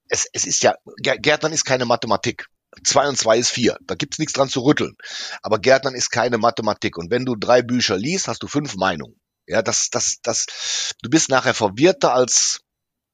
es, 0.09 0.27
es 0.33 0.45
ist 0.45 0.63
ja, 0.63 0.75
Gärtnern 0.99 1.53
ist 1.53 1.65
keine 1.65 1.85
Mathematik. 1.85 2.47
Zwei 2.85 3.09
und 3.09 3.17
zwei 3.17 3.39
ist 3.39 3.51
vier. 3.51 3.79
Da 3.83 3.95
gibt's 3.95 4.19
nichts 4.19 4.33
dran 4.33 4.49
zu 4.49 4.61
rütteln. 4.61 4.97
Aber 5.43 5.59
Gärtnern 5.59 5.95
ist 5.95 6.11
keine 6.11 6.39
Mathematik. 6.39 6.99
Und 6.99 7.11
wenn 7.11 7.25
du 7.25 7.37
drei 7.37 7.63
Bücher 7.63 7.97
liest, 7.97 8.29
hast 8.29 8.43
du 8.43 8.49
fünf 8.49 8.77
Meinungen. 8.77 9.21
Ja, 9.47 9.63
das, 9.63 9.91
das, 9.91 10.19
das, 10.23 10.95
du 11.03 11.11
bist 11.11 11.29
nachher 11.29 11.55
verwirrter 11.55 12.13
als, 12.13 12.61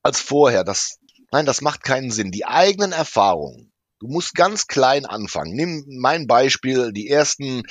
als 0.03 0.21
vorher. 0.21 0.65
Das, 0.65 0.99
nein, 1.33 1.47
das 1.47 1.63
macht 1.63 1.83
keinen 1.85 2.11
Sinn. 2.11 2.31
Die 2.33 2.45
eigenen 2.45 2.93
Erfahrungen, 2.93 3.66
Du 3.99 4.09
musst 4.09 4.35
ganz 4.35 4.67
klein 4.67 5.07
anfangen. 5.07 5.55
Nimm 5.55 5.85
mein 5.89 6.27
Beispiel, 6.27 6.93
die 6.93 7.09
ersten 7.09 7.63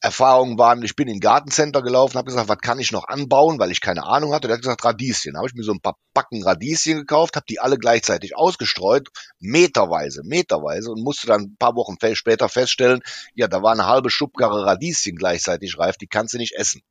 Erfahrungen 0.00 0.58
waren, 0.58 0.82
ich 0.82 0.96
bin 0.96 1.06
in 1.06 1.20
Gartencenter 1.20 1.80
gelaufen, 1.80 2.18
habe 2.18 2.26
gesagt, 2.26 2.48
was 2.48 2.58
kann 2.58 2.80
ich 2.80 2.90
noch 2.90 3.06
anbauen, 3.06 3.60
weil 3.60 3.70
ich 3.70 3.80
keine 3.80 4.04
Ahnung 4.04 4.34
hatte. 4.34 4.48
Der 4.48 4.56
hat 4.56 4.62
gesagt, 4.62 4.84
Radieschen. 4.84 5.36
Habe 5.36 5.46
ich 5.46 5.54
mir 5.54 5.62
so 5.62 5.72
ein 5.72 5.80
paar 5.80 5.96
Backen 6.12 6.42
Radieschen 6.42 6.98
gekauft, 6.98 7.36
habe 7.36 7.46
die 7.48 7.60
alle 7.60 7.78
gleichzeitig 7.78 8.36
ausgestreut, 8.36 9.08
meterweise, 9.38 10.22
meterweise 10.24 10.90
und 10.90 11.04
musste 11.04 11.28
dann 11.28 11.42
ein 11.42 11.56
paar 11.56 11.76
Wochen 11.76 11.96
später 12.14 12.48
feststellen, 12.48 13.00
ja, 13.34 13.46
da 13.46 13.62
war 13.62 13.72
eine 13.72 13.86
halbe 13.86 14.10
Schubkarre 14.10 14.66
Radieschen 14.66 15.14
gleichzeitig 15.14 15.78
reif, 15.78 15.96
die 15.96 16.08
kannst 16.08 16.34
du 16.34 16.38
nicht 16.38 16.56
essen. 16.56 16.82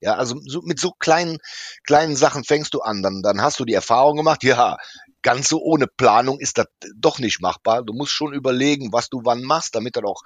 Ja, 0.00 0.14
also 0.14 0.40
so, 0.46 0.62
mit 0.62 0.80
so 0.80 0.92
kleinen, 0.92 1.38
kleinen 1.84 2.16
Sachen 2.16 2.44
fängst 2.44 2.72
du 2.72 2.80
an. 2.80 3.02
Dann, 3.02 3.20
dann 3.22 3.42
hast 3.42 3.60
du 3.60 3.64
die 3.64 3.74
Erfahrung 3.74 4.16
gemacht, 4.16 4.44
ja, 4.44 4.78
ganz 5.22 5.48
so 5.48 5.60
ohne 5.60 5.86
Planung 5.86 6.38
ist 6.40 6.58
das 6.58 6.66
doch 6.96 7.18
nicht 7.18 7.40
machbar. 7.40 7.82
Du 7.82 7.92
musst 7.92 8.12
schon 8.12 8.32
überlegen, 8.32 8.92
was 8.92 9.08
du 9.08 9.20
wann 9.24 9.42
machst, 9.42 9.74
damit 9.74 9.96
dann 9.96 10.04
auch 10.04 10.22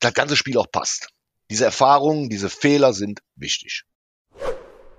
das 0.00 0.14
ganze 0.14 0.36
Spiel 0.36 0.58
auch 0.58 0.70
passt. 0.70 1.08
Diese 1.50 1.64
Erfahrungen, 1.64 2.28
diese 2.28 2.50
Fehler 2.50 2.92
sind 2.92 3.20
wichtig. 3.36 3.84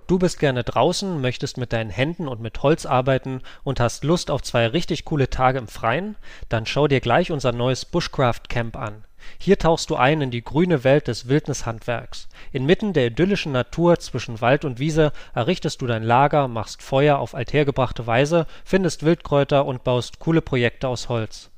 Du 0.07 0.17
bist 0.17 0.39
gerne 0.39 0.63
draußen, 0.63 1.19
möchtest 1.19 1.57
mit 1.57 1.73
deinen 1.73 1.89
Händen 1.89 2.29
und 2.29 2.39
mit 2.39 2.63
Holz 2.63 2.85
arbeiten 2.85 3.41
und 3.65 3.81
hast 3.81 4.05
Lust 4.05 4.31
auf 4.31 4.41
zwei 4.41 4.67
richtig 4.67 5.03
coole 5.03 5.29
Tage 5.29 5.59
im 5.59 5.67
Freien? 5.67 6.15
Dann 6.47 6.65
schau 6.65 6.87
dir 6.87 7.01
gleich 7.01 7.29
unser 7.29 7.51
neues 7.51 7.83
Bushcraft 7.83 8.47
Camp 8.47 8.77
an. 8.77 9.03
Hier 9.37 9.57
tauchst 9.57 9.89
du 9.89 9.95
ein 9.95 10.21
in 10.21 10.31
die 10.31 10.43
grüne 10.43 10.83
Welt 10.83 11.07
des 11.07 11.27
Wildnishandwerks. 11.27 12.27
Inmitten 12.51 12.93
der 12.93 13.07
idyllischen 13.07 13.51
Natur 13.51 13.99
zwischen 13.99 14.41
Wald 14.41 14.65
und 14.65 14.79
Wiese 14.79 15.11
errichtest 15.33 15.81
du 15.81 15.87
dein 15.87 16.03
Lager, 16.03 16.47
machst 16.47 16.81
Feuer 16.81 17.19
auf 17.19 17.35
althergebrachte 17.35 18.07
Weise, 18.07 18.47
findest 18.65 19.03
Wildkräuter 19.03 19.65
und 19.65 19.83
baust 19.83 20.19
coole 20.19 20.41
Projekte 20.41 20.87
aus 20.87 21.09
Holz 21.09 21.51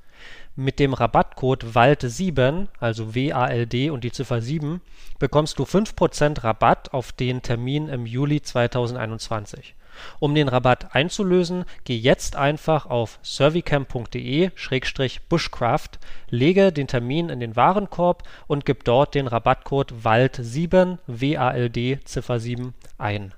mit 0.60 0.80
dem 0.80 0.94
Rabattcode 0.94 1.64
WALD7, 1.74 2.68
also 2.80 3.16
W-A-L-D 3.16 3.90
und 3.90 4.04
die 4.04 4.12
Ziffer 4.12 4.42
7, 4.42 4.82
bekommst 5.18 5.58
du 5.58 5.64
5% 5.64 6.44
Rabatt 6.44 6.94
auf 6.94 7.14
den 7.14 7.42
Termin 7.42 7.88
im 7.88 8.06
Juli 8.06 8.42
2021. 8.42 9.76
Um 10.20 10.36
den 10.36 10.48
Rabatt 10.48 10.96
einzulösen, 10.96 11.66
geh 11.84 11.98
jetzt 11.98 12.36
einfach 12.36 12.86
auf 12.86 13.18
servicamp.de/bushcraft, 13.22 16.00
lege 16.30 16.72
den 16.72 16.88
Termin 16.88 17.30
in 17.30 17.40
den 17.40 17.56
Warenkorb 17.56 18.22
und 18.48 18.66
gib 18.66 18.84
dort 18.84 19.16
den 19.16 19.28
Rabattcode 19.28 19.94
WALD7 20.04 20.98
WALD 21.08 22.00
Ziffer 22.06 22.40
7 22.40 22.76
ein 22.98 23.34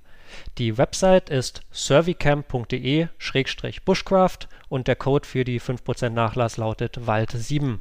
die 0.58 0.78
Website 0.78 1.30
ist 1.30 1.62
servicamp.de/bushcraft 1.72 4.48
und 4.70 4.88
der 4.88 4.96
Code 4.96 5.28
für 5.28 5.44
die 5.44 5.60
5% 5.60 6.10
Nachlass 6.10 6.58
lautet 6.58 6.98
WALD7. 6.98 7.78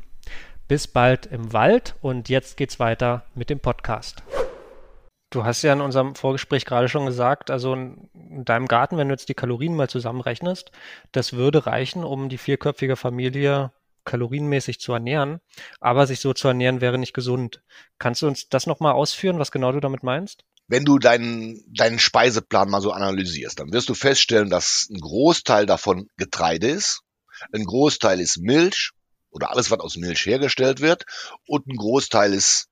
Bis 0.68 0.86
bald 0.86 1.24
im 1.26 1.52
Wald 1.52 1.96
und 2.00 2.28
jetzt 2.28 2.56
geht's 2.56 2.78
weiter 2.78 3.24
mit 3.34 3.50
dem 3.50 3.58
Podcast. 3.60 4.22
Du 5.30 5.44
hast 5.44 5.62
ja 5.62 5.72
in 5.72 5.80
unserem 5.80 6.14
Vorgespräch 6.16 6.64
gerade 6.64 6.88
schon 6.88 7.06
gesagt, 7.06 7.50
also 7.50 7.72
in 7.74 8.44
deinem 8.44 8.66
Garten, 8.66 8.96
wenn 8.96 9.08
du 9.08 9.14
jetzt 9.14 9.28
die 9.28 9.34
Kalorien 9.34 9.76
mal 9.76 9.88
zusammenrechnest, 9.88 10.72
das 11.12 11.34
würde 11.34 11.66
reichen, 11.66 12.02
um 12.02 12.28
die 12.28 12.38
vierköpfige 12.38 12.96
Familie 12.96 13.72
kalorienmäßig 14.04 14.80
zu 14.80 14.92
ernähren, 14.92 15.40
aber 15.78 16.06
sich 16.06 16.20
so 16.20 16.32
zu 16.32 16.48
ernähren 16.48 16.80
wäre 16.80 16.98
nicht 16.98 17.14
gesund. 17.14 17.62
Kannst 17.98 18.22
du 18.22 18.26
uns 18.26 18.48
das 18.48 18.66
nochmal 18.66 18.92
ausführen, 18.92 19.38
was 19.38 19.52
genau 19.52 19.70
du 19.72 19.80
damit 19.80 20.02
meinst? 20.02 20.44
wenn 20.70 20.84
du 20.84 21.00
deinen, 21.00 21.64
deinen 21.74 21.98
Speiseplan 21.98 22.70
mal 22.70 22.80
so 22.80 22.92
analysierst, 22.92 23.58
dann 23.58 23.72
wirst 23.72 23.88
du 23.88 23.94
feststellen, 23.94 24.50
dass 24.50 24.86
ein 24.88 25.00
Großteil 25.00 25.66
davon 25.66 26.08
Getreide 26.16 26.68
ist, 26.68 27.02
ein 27.52 27.64
Großteil 27.64 28.20
ist 28.20 28.38
Milch 28.38 28.92
oder 29.30 29.50
alles, 29.50 29.72
was 29.72 29.80
aus 29.80 29.96
Milch 29.96 30.24
hergestellt 30.26 30.80
wird 30.80 31.06
und 31.44 31.66
ein 31.66 31.76
Großteil 31.76 32.32
ist 32.32 32.68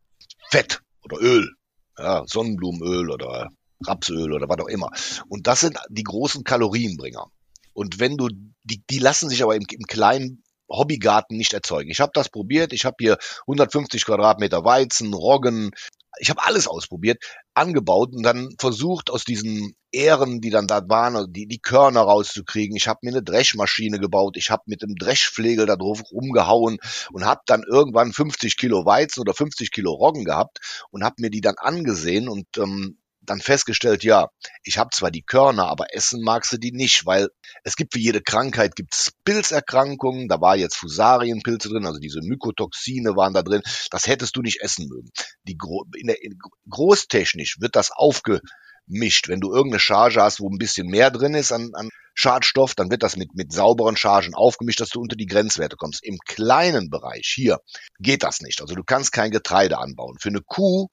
Fett 0.48 0.80
oder 1.02 1.20
Öl, 1.20 1.56
ja, 1.98 2.24
Sonnenblumenöl 2.26 3.10
oder 3.10 3.50
Rapsöl 3.86 4.32
oder 4.32 4.48
was 4.48 4.58
auch 4.58 4.68
immer. 4.68 4.90
Und 5.28 5.46
das 5.46 5.60
sind 5.60 5.78
die 5.88 6.04
großen 6.04 6.44
Kalorienbringer. 6.44 7.26
Und 7.74 8.00
wenn 8.00 8.16
du, 8.16 8.28
die, 8.64 8.82
die 8.90 8.98
lassen 8.98 9.28
sich 9.28 9.42
aber 9.42 9.54
im, 9.54 9.64
im 9.70 9.84
kleinen 9.84 10.42
Hobbygarten 10.70 11.36
nicht 11.36 11.52
erzeugen. 11.54 11.90
Ich 11.90 12.00
habe 12.00 12.12
das 12.14 12.28
probiert. 12.28 12.72
Ich 12.72 12.84
habe 12.84 12.96
hier 12.98 13.18
150 13.42 14.04
Quadratmeter 14.04 14.64
Weizen, 14.64 15.14
Roggen, 15.14 15.70
ich 16.18 16.30
habe 16.30 16.44
alles 16.44 16.66
ausprobiert, 16.66 17.22
angebaut 17.54 18.12
und 18.12 18.22
dann 18.22 18.54
versucht 18.58 19.10
aus 19.10 19.24
diesen 19.24 19.74
Ähren, 19.92 20.40
die 20.40 20.50
dann 20.50 20.66
da 20.66 20.82
waren, 20.88 21.16
also 21.16 21.28
die, 21.28 21.46
die 21.46 21.60
Körner 21.60 22.02
rauszukriegen. 22.02 22.76
Ich 22.76 22.88
habe 22.88 23.00
mir 23.02 23.10
eine 23.10 23.22
Dreschmaschine 23.22 23.98
gebaut, 23.98 24.36
ich 24.36 24.50
habe 24.50 24.62
mit 24.66 24.82
dem 24.82 24.96
Dreschflegel 24.96 25.66
da 25.66 25.76
drauf 25.76 26.02
rumgehauen 26.12 26.78
und 27.12 27.24
habe 27.24 27.40
dann 27.46 27.62
irgendwann 27.62 28.12
50 28.12 28.56
Kilo 28.56 28.84
Weizen 28.84 29.20
oder 29.20 29.34
50 29.34 29.70
Kilo 29.70 29.92
Roggen 29.92 30.24
gehabt 30.24 30.86
und 30.90 31.04
habe 31.04 31.16
mir 31.18 31.30
die 31.30 31.40
dann 31.40 31.56
angesehen 31.58 32.28
und 32.28 32.46
ähm, 32.58 32.98
dann 33.28 33.40
festgestellt, 33.40 34.04
ja, 34.04 34.28
ich 34.62 34.78
habe 34.78 34.90
zwar 34.92 35.11
die 35.11 35.23
Körner, 35.23 35.68
aber 35.68 35.94
essen 35.94 36.23
magst 36.23 36.52
du 36.52 36.56
die 36.56 36.73
nicht, 36.73 37.06
weil 37.06 37.28
es 37.64 37.76
gibt 37.76 37.92
für 37.92 38.00
jede 38.00 38.23
Krankheit 38.23 38.76
gibt's 38.76 39.12
Pilzerkrankungen, 39.25 40.28
da 40.28 40.40
war 40.40 40.56
jetzt 40.56 40.76
Fusarienpilze 40.76 41.68
drin, 41.68 41.87
also 41.87 41.99
diese 41.99 42.20
Mykotoxine 42.23 43.16
waren 43.16 43.35
da 43.35 43.42
drin, 43.42 43.62
das 43.90 44.06
hättest 44.06 44.37
du 44.37 44.42
nicht 44.42 44.61
essen 44.61 44.88
mögen. 44.88 45.11
Die 45.44 45.56
Gro 45.56 45.85
in 45.97 46.08
der, 46.08 46.23
in, 46.23 46.38
großtechnisch 46.68 47.61
wird 47.61 47.76
das 47.76 47.90
aufgemischt. 47.90 49.28
Wenn 49.28 49.40
du 49.40 49.52
irgendeine 49.52 49.80
Charge 49.80 50.23
hast, 50.23 50.40
wo 50.40 50.49
ein 50.49 50.58
bisschen 50.58 50.88
mehr 50.88 51.11
drin 51.11 51.35
ist 51.35 51.52
an, 51.52 51.70
an 51.75 51.90
Schadstoff, 52.14 52.75
dann 52.75 52.90
wird 52.90 53.04
das 53.04 53.16
mit, 53.16 53.35
mit 53.35 53.52
sauberen 53.52 53.97
Chargen 53.97 54.35
aufgemischt, 54.35 54.80
dass 54.80 54.90
du 54.90 55.00
unter 55.00 55.14
die 55.14 55.26
Grenzwerte 55.26 55.76
kommst. 55.76 56.04
Im 56.04 56.18
kleinen 56.26 56.90
Bereich 56.90 57.32
hier 57.32 57.61
geht 58.00 58.25
das 58.25 58.40
nicht. 58.40 58.61
Also 58.61 58.75
du 58.75 58.82
kannst 58.82 59.12
kein 59.12 59.30
Getreide 59.30 59.78
anbauen. 59.78 60.16
Für 60.18 60.30
eine 60.30 60.40
Kuh 60.40 60.88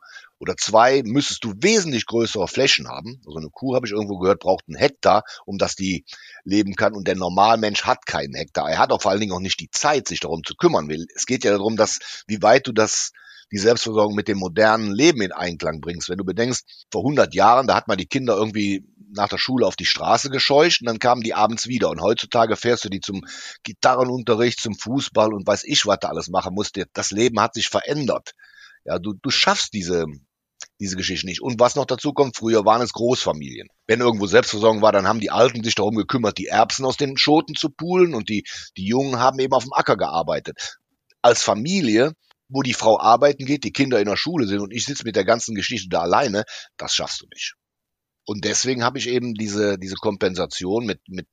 oder 0.46 0.58
zwei 0.58 1.02
müsstest 1.04 1.44
du 1.44 1.54
wesentlich 1.58 2.06
größere 2.06 2.48
Flächen 2.48 2.88
haben. 2.88 3.20
Also 3.26 3.40
eine 3.40 3.50
Kuh, 3.50 3.76
habe 3.76 3.88
ich 3.88 3.94
irgendwo 3.94 4.20
gehört, 4.20 4.40
braucht 4.40 4.66
einen 4.68 4.78
Hektar, 4.78 5.24
um 5.46 5.58
dass 5.58 5.76
die 5.76 6.06
leben 6.44 6.76
kann. 6.76 6.94
Und 6.94 7.08
der 7.08 7.16
Normalmensch 7.16 7.84
hat 7.84 8.06
keinen 8.06 8.36
Hektar. 8.36 8.70
Er 8.70 8.78
hat 8.78 8.92
auch 8.92 9.02
vor 9.02 9.12
allen 9.12 9.22
Dingen 9.22 9.34
auch 9.34 9.40
nicht 9.40 9.60
die 9.60 9.72
Zeit, 9.72 10.08
sich 10.08 10.20
darum 10.20 10.44
zu 10.44 10.54
kümmern. 10.56 10.88
Es 11.16 11.26
geht 11.26 11.44
ja 11.44 11.52
darum, 11.52 11.78
dass, 11.78 12.24
wie 12.28 12.44
weit 12.44 12.68
du 12.68 12.74
das 12.74 13.12
die 13.52 13.58
Selbstversorgung 13.58 14.16
mit 14.16 14.28
dem 14.28 14.38
modernen 14.38 14.92
Leben 14.92 15.22
in 15.22 15.32
Einklang 15.32 15.82
bringst. 15.82 16.10
Wenn 16.10 16.18
du 16.18 16.26
bedenkst, 16.26 16.86
vor 16.92 17.02
100 17.02 17.34
Jahren, 17.34 17.68
da 17.68 17.76
hat 17.76 17.88
man 17.88 17.98
die 17.98 18.08
Kinder 18.08 18.36
irgendwie 18.36 18.84
nach 19.16 19.30
der 19.30 19.38
Schule 19.38 19.66
auf 19.66 19.76
die 19.76 19.86
Straße 19.86 20.30
gescheucht 20.30 20.82
und 20.82 20.88
dann 20.88 21.00
kamen 21.00 21.22
die 21.22 21.34
abends 21.34 21.68
wieder. 21.68 21.90
Und 21.90 22.02
heutzutage 22.02 22.56
fährst 22.56 22.86
du 22.86 22.90
die 22.90 23.02
zum 23.02 23.24
Gitarrenunterricht, 23.64 24.60
zum 24.60 24.76
Fußball 24.76 25.34
und 25.34 25.48
weiß 25.48 25.64
ich, 25.66 25.86
was 25.86 26.00
da 26.02 26.10
alles 26.10 26.28
machen 26.28 26.54
musst. 26.54 26.80
Das 26.94 27.12
Leben 27.12 27.40
hat 27.40 27.54
sich 27.54 27.70
verändert. 27.70 28.34
Ja, 28.84 29.00
du, 29.00 29.14
du 29.14 29.30
schaffst 29.32 29.74
diese, 29.74 30.06
diese 30.80 30.96
Geschichte 30.96 31.26
nicht. 31.26 31.42
Und 31.42 31.60
was 31.60 31.76
noch 31.76 31.86
dazu 31.86 32.14
kommt, 32.14 32.36
früher 32.36 32.66
waren 32.66 32.82
es 32.82 32.94
Großfamilien. 32.94 33.68
Wenn 33.88 34.02
irgendwo 34.02 34.28
Selbstversorgung 34.28 34.82
war, 34.82 34.92
dann 34.92 35.08
haben 35.08 35.20
die 35.20 35.32
Alten 35.32 35.64
sich 35.64 35.76
darum 35.76 35.96
gekümmert, 35.96 36.38
die 36.38 36.48
Erbsen 36.48 36.86
aus 36.86 36.98
den 36.98 37.18
Schoten 37.18 37.56
zu 37.56 37.70
poolen 37.70 38.14
und 38.14 38.30
die, 38.30 38.44
die 38.78 38.86
Jungen 38.86 39.20
haben 39.20 39.40
eben 39.40 39.54
auf 39.54 39.64
dem 39.64 39.74
Acker 39.74 39.96
gearbeitet. 39.96 40.78
Als 41.22 41.44
Familie, 41.44 42.14
wo 42.50 42.62
die 42.62 42.74
Frau 42.74 43.00
arbeiten 43.00 43.46
geht, 43.46 43.64
die 43.64 43.72
Kinder 43.72 44.00
in 44.00 44.08
der 44.08 44.18
Schule 44.18 44.48
sind 44.48 44.60
und 44.60 44.74
ich 44.74 44.86
sitze 44.86 45.06
mit 45.06 45.16
der 45.16 45.26
ganzen 45.26 45.56
Geschichte 45.56 45.90
da 45.90 46.02
alleine, 46.02 46.44
das 46.78 46.94
schaffst 46.94 47.22
du 47.22 47.26
nicht. 47.34 47.54
Und 48.26 48.44
deswegen 48.44 48.84
habe 48.84 48.98
ich 48.98 49.08
eben 49.08 49.34
diese, 49.34 49.78
diese 49.78 49.96
Kompensation 49.96 50.86
mit, 50.86 51.00
mit 51.08 51.28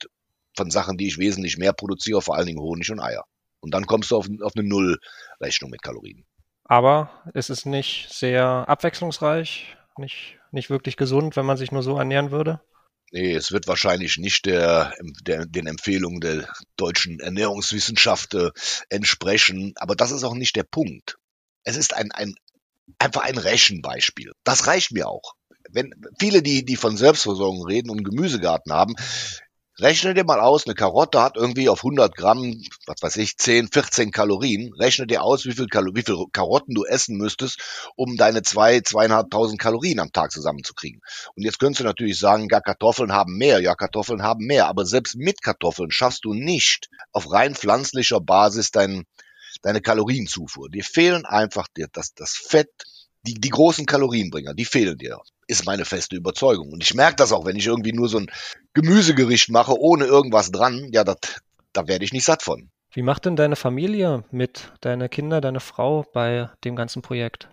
von 0.56 0.70
Sachen, 0.70 0.98
die 0.98 1.08
ich 1.08 1.18
wesentlich 1.18 1.56
mehr 1.56 1.72
produziere, 1.72 2.22
vor 2.22 2.36
allen 2.36 2.46
Dingen 2.46 2.60
Honig 2.60 2.90
und 2.90 3.00
Eier. 3.00 3.24
Und 3.60 3.72
dann 3.72 3.86
kommst 3.86 4.10
du 4.10 4.16
auf, 4.16 4.28
auf 4.42 4.52
eine 4.54 4.68
Nullrechnung 4.68 5.70
mit 5.70 5.82
Kalorien 5.82 6.26
aber 6.72 7.10
es 7.34 7.50
ist 7.50 7.66
nicht 7.66 8.08
sehr 8.08 8.66
abwechslungsreich, 8.66 9.76
nicht, 9.98 10.38
nicht 10.52 10.70
wirklich 10.70 10.96
gesund, 10.96 11.36
wenn 11.36 11.44
man 11.44 11.58
sich 11.58 11.70
nur 11.70 11.82
so 11.82 11.98
ernähren 11.98 12.30
würde. 12.30 12.62
Nee, 13.10 13.34
es 13.34 13.52
wird 13.52 13.68
wahrscheinlich 13.68 14.16
nicht 14.16 14.46
der, 14.46 14.94
der, 15.20 15.44
den 15.44 15.66
Empfehlungen 15.66 16.22
der 16.22 16.48
deutschen 16.76 17.20
Ernährungswissenschaft 17.20 18.32
äh, 18.32 18.52
entsprechen, 18.88 19.74
aber 19.76 19.94
das 19.96 20.12
ist 20.12 20.24
auch 20.24 20.32
nicht 20.32 20.56
der 20.56 20.62
Punkt. 20.62 21.18
Es 21.62 21.76
ist 21.76 21.94
ein, 21.94 22.10
ein, 22.10 22.34
einfach 22.98 23.20
ein 23.20 23.36
Rechenbeispiel. 23.36 24.32
Das 24.42 24.66
reicht 24.66 24.92
mir 24.92 25.08
auch. 25.08 25.34
Wenn 25.68 25.92
viele, 26.18 26.42
die, 26.42 26.64
die 26.64 26.76
von 26.76 26.96
Selbstversorgung 26.96 27.66
reden 27.66 27.90
und 27.90 28.02
Gemüsegarten 28.02 28.72
haben, 28.72 28.94
Rechne 29.82 30.14
dir 30.14 30.22
mal 30.22 30.38
aus, 30.38 30.64
eine 30.64 30.76
Karotte 30.76 31.20
hat 31.20 31.36
irgendwie 31.36 31.68
auf 31.68 31.80
100 31.80 32.16
Gramm, 32.16 32.62
was 32.86 33.02
weiß 33.02 33.16
ich, 33.16 33.36
10, 33.36 33.66
14 33.66 34.12
Kalorien. 34.12 34.72
Rechne 34.74 35.08
dir 35.08 35.24
aus, 35.24 35.44
wie 35.44 35.54
viel, 35.54 35.66
Kalo 35.66 35.96
wie 35.96 36.04
viel 36.04 36.24
Karotten 36.32 36.72
du 36.76 36.84
essen 36.84 37.16
müsstest, 37.16 37.90
um 37.96 38.16
deine 38.16 38.42
zwei, 38.42 38.80
zweieinhalbtausend 38.80 39.60
Kalorien 39.60 39.98
am 39.98 40.12
Tag 40.12 40.30
zusammenzukriegen. 40.30 41.00
Und 41.34 41.42
jetzt 41.42 41.58
könntest 41.58 41.80
du 41.80 41.84
natürlich 41.84 42.16
sagen, 42.16 42.46
ja, 42.48 42.60
Kartoffeln 42.60 43.10
haben 43.10 43.36
mehr, 43.36 43.58
ja, 43.58 43.74
Kartoffeln 43.74 44.22
haben 44.22 44.46
mehr. 44.46 44.68
Aber 44.68 44.86
selbst 44.86 45.16
mit 45.16 45.42
Kartoffeln 45.42 45.90
schaffst 45.90 46.24
du 46.26 46.32
nicht 46.32 46.88
auf 47.10 47.32
rein 47.32 47.56
pflanzlicher 47.56 48.20
Basis 48.20 48.70
dein, 48.70 49.02
deine 49.62 49.80
Kalorienzufuhr. 49.80 50.70
Dir 50.70 50.84
fehlen 50.84 51.26
einfach 51.26 51.66
das, 51.74 52.14
das 52.14 52.36
Fett, 52.36 52.70
die, 53.22 53.34
die 53.34 53.50
großen 53.50 53.86
Kalorienbringer, 53.86 54.54
die 54.54 54.64
fehlen 54.64 54.96
dir 54.96 55.18
ist 55.52 55.66
meine 55.66 55.84
feste 55.84 56.16
Überzeugung. 56.16 56.72
Und 56.72 56.82
ich 56.82 56.94
merke 56.94 57.16
das 57.16 57.32
auch, 57.32 57.44
wenn 57.44 57.56
ich 57.56 57.66
irgendwie 57.66 57.92
nur 57.92 58.08
so 58.08 58.18
ein 58.18 58.30
Gemüsegericht 58.74 59.50
mache, 59.50 59.78
ohne 59.78 60.04
irgendwas 60.04 60.50
dran, 60.50 60.90
ja, 60.92 61.04
dat, 61.04 61.40
da 61.72 61.86
werde 61.86 62.04
ich 62.04 62.12
nicht 62.12 62.24
satt 62.24 62.42
von. 62.42 62.70
Wie 62.92 63.02
macht 63.02 63.24
denn 63.24 63.36
deine 63.36 63.56
Familie 63.56 64.24
mit, 64.30 64.72
deine 64.80 65.08
Kinder, 65.08 65.40
deine 65.40 65.60
Frau 65.60 66.04
bei 66.12 66.50
dem 66.64 66.76
ganzen 66.76 67.00
Projekt? 67.00 67.48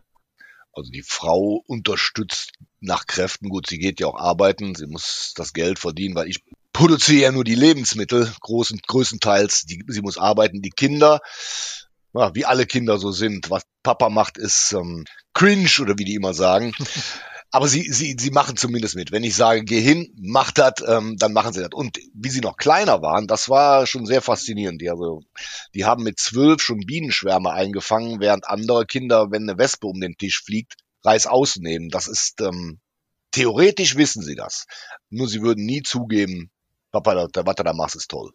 Also 0.73 0.91
die 0.91 1.03
Frau 1.05 1.63
unterstützt 1.65 2.51
nach 2.79 3.05
Kräften. 3.07 3.49
Gut, 3.49 3.67
sie 3.67 3.79
geht 3.79 3.99
ja 3.99 4.07
auch 4.07 4.19
arbeiten, 4.19 4.75
sie 4.75 4.87
muss 4.87 5.33
das 5.35 5.53
Geld 5.53 5.79
verdienen, 5.79 6.15
weil 6.15 6.27
ich 6.27 6.43
produziere 6.73 7.23
ja 7.23 7.31
nur 7.31 7.43
die 7.43 7.55
Lebensmittel, 7.55 8.31
großen, 8.41 8.79
größtenteils. 8.85 9.63
Die, 9.65 9.83
sie 9.87 10.01
muss 10.01 10.17
arbeiten. 10.17 10.61
Die 10.61 10.69
Kinder, 10.69 11.19
ja, 12.13 12.35
wie 12.35 12.45
alle 12.45 12.65
Kinder 12.65 12.97
so 12.97 13.11
sind, 13.11 13.49
was 13.49 13.63
Papa 13.83 14.09
macht, 14.09 14.37
ist 14.37 14.73
ähm, 14.73 15.05
cringe 15.33 15.69
oder 15.81 15.97
wie 15.97 16.05
die 16.05 16.15
immer 16.15 16.33
sagen. 16.33 16.73
Aber 17.51 17.67
sie, 17.67 17.91
sie, 17.91 18.15
sie 18.19 18.29
machen 18.29 18.57
zumindest 18.57 18.95
mit. 18.95 19.11
Wenn 19.11 19.23
ich 19.23 19.35
sage, 19.35 19.63
geh 19.63 19.81
hin, 19.81 20.13
mach 20.19 20.51
das, 20.51 20.73
ähm, 20.85 21.17
dann 21.17 21.33
machen 21.33 21.51
sie 21.51 21.61
das. 21.61 21.71
Und 21.73 21.97
wie 22.13 22.29
sie 22.29 22.41
noch 22.41 22.57
kleiner 22.57 23.01
waren, 23.01 23.25
das 23.25 23.49
war 23.49 23.87
schon 23.87 24.05
sehr 24.05 24.21
faszinierend. 24.21 24.81
Die, 24.81 24.89
also, 24.89 25.21
die 25.73 25.85
haben 25.85 26.03
mit 26.03 26.19
zwölf 26.19 26.61
schon 26.61 26.81
Bienenschwärme 26.81 27.51
eingefangen, 27.51 28.19
während 28.19 28.47
andere 28.47 28.85
Kinder, 28.85 29.31
wenn 29.31 29.49
eine 29.49 29.57
Wespe 29.57 29.87
um 29.87 29.99
den 29.99 30.15
Tisch 30.15 30.43
fliegt, 30.43 30.75
Reiß 31.03 31.27
ausnehmen. 31.27 31.89
Das 31.89 32.07
ist, 32.07 32.39
ähm, 32.41 32.79
theoretisch 33.31 33.95
wissen 33.95 34.21
sie 34.21 34.35
das. 34.35 34.65
Nur 35.09 35.27
sie 35.27 35.41
würden 35.41 35.65
nie 35.65 35.81
zugeben, 35.81 36.51
Papa, 36.91 37.27
was 37.33 37.55
du 37.55 37.63
da 37.63 37.73
machst, 37.73 37.95
ist 37.95 38.11
toll. 38.11 38.31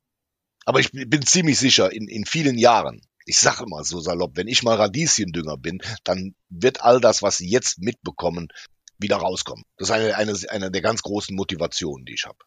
Aber 0.65 0.81
ich 0.81 0.91
bin 0.93 1.23
ziemlich 1.23 1.59
sicher, 1.59 1.93
in, 1.93 2.09
in 2.09 2.25
vielen 2.25 2.59
Jahren, 2.59 3.03
ich 3.27 3.37
sage 3.37 3.65
immer 3.65 3.85
so 3.85 4.01
salopp, 4.01 4.37
wenn 4.37 4.49
ich 4.49 4.63
mal 4.63 4.77
Radieschendünger 4.77 5.57
bin, 5.57 5.81
dann 6.05 6.35
wird 6.49 6.83
all 6.83 7.01
das, 7.01 7.23
was 7.23 7.37
sie 7.37 7.49
jetzt 7.49 7.79
mitbekommen, 7.79 8.49
wieder 8.99 9.17
rauskommen. 9.17 9.65
Das 9.77 9.89
ist 9.89 9.95
eine, 9.95 10.17
eine, 10.17 10.35
eine 10.49 10.71
der 10.71 10.83
ganz 10.83 11.03
großen 11.03 11.35
Motivationen, 11.35 12.05
die 12.07 12.15
ich 12.15 12.25
habe. 12.25 12.39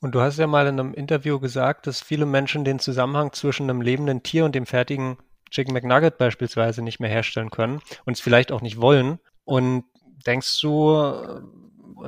Und 0.00 0.14
du 0.14 0.20
hast 0.20 0.38
ja 0.38 0.46
mal 0.46 0.66
in 0.66 0.78
einem 0.78 0.94
Interview 0.94 1.40
gesagt, 1.40 1.86
dass 1.86 2.00
viele 2.00 2.26
Menschen 2.26 2.64
den 2.64 2.78
Zusammenhang 2.78 3.32
zwischen 3.32 3.68
einem 3.68 3.80
lebenden 3.80 4.22
Tier 4.22 4.44
und 4.44 4.54
dem 4.54 4.66
fertigen 4.66 5.18
Chicken 5.50 5.72
McNugget 5.72 6.18
beispielsweise 6.18 6.82
nicht 6.82 7.00
mehr 7.00 7.10
herstellen 7.10 7.50
können 7.50 7.80
und 8.04 8.12
es 8.12 8.20
vielleicht 8.20 8.52
auch 8.52 8.60
nicht 8.60 8.80
wollen. 8.80 9.18
Und 9.44 9.84
denkst 10.26 10.60
du, 10.60 11.42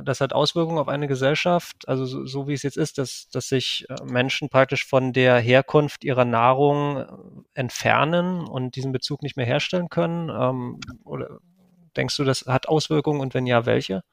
das 0.03 0.21
hat 0.21 0.33
Auswirkungen 0.33 0.77
auf 0.77 0.87
eine 0.87 1.07
Gesellschaft, 1.07 1.87
also 1.87 2.05
so, 2.05 2.25
so, 2.25 2.47
wie 2.47 2.53
es 2.53 2.63
jetzt 2.63 2.77
ist, 2.77 2.97
dass, 2.97 3.27
dass 3.29 3.49
sich 3.49 3.85
äh, 3.89 3.95
Menschen 4.05 4.49
praktisch 4.49 4.85
von 4.85 5.11
der 5.11 5.39
Herkunft 5.39 6.03
ihrer 6.03 6.25
Nahrung 6.25 6.97
äh, 6.97 7.07
entfernen 7.53 8.47
und 8.47 8.75
diesen 8.75 8.91
Bezug 8.91 9.21
nicht 9.21 9.37
mehr 9.37 9.45
herstellen 9.45 9.89
können? 9.89 10.29
Ähm, 10.29 10.79
oder 11.03 11.39
denkst 11.97 12.17
du, 12.17 12.23
das 12.23 12.45
hat 12.47 12.67
Auswirkungen 12.67 13.19
und 13.19 13.33
wenn 13.33 13.45
ja, 13.45 13.65
welche? 13.65 14.03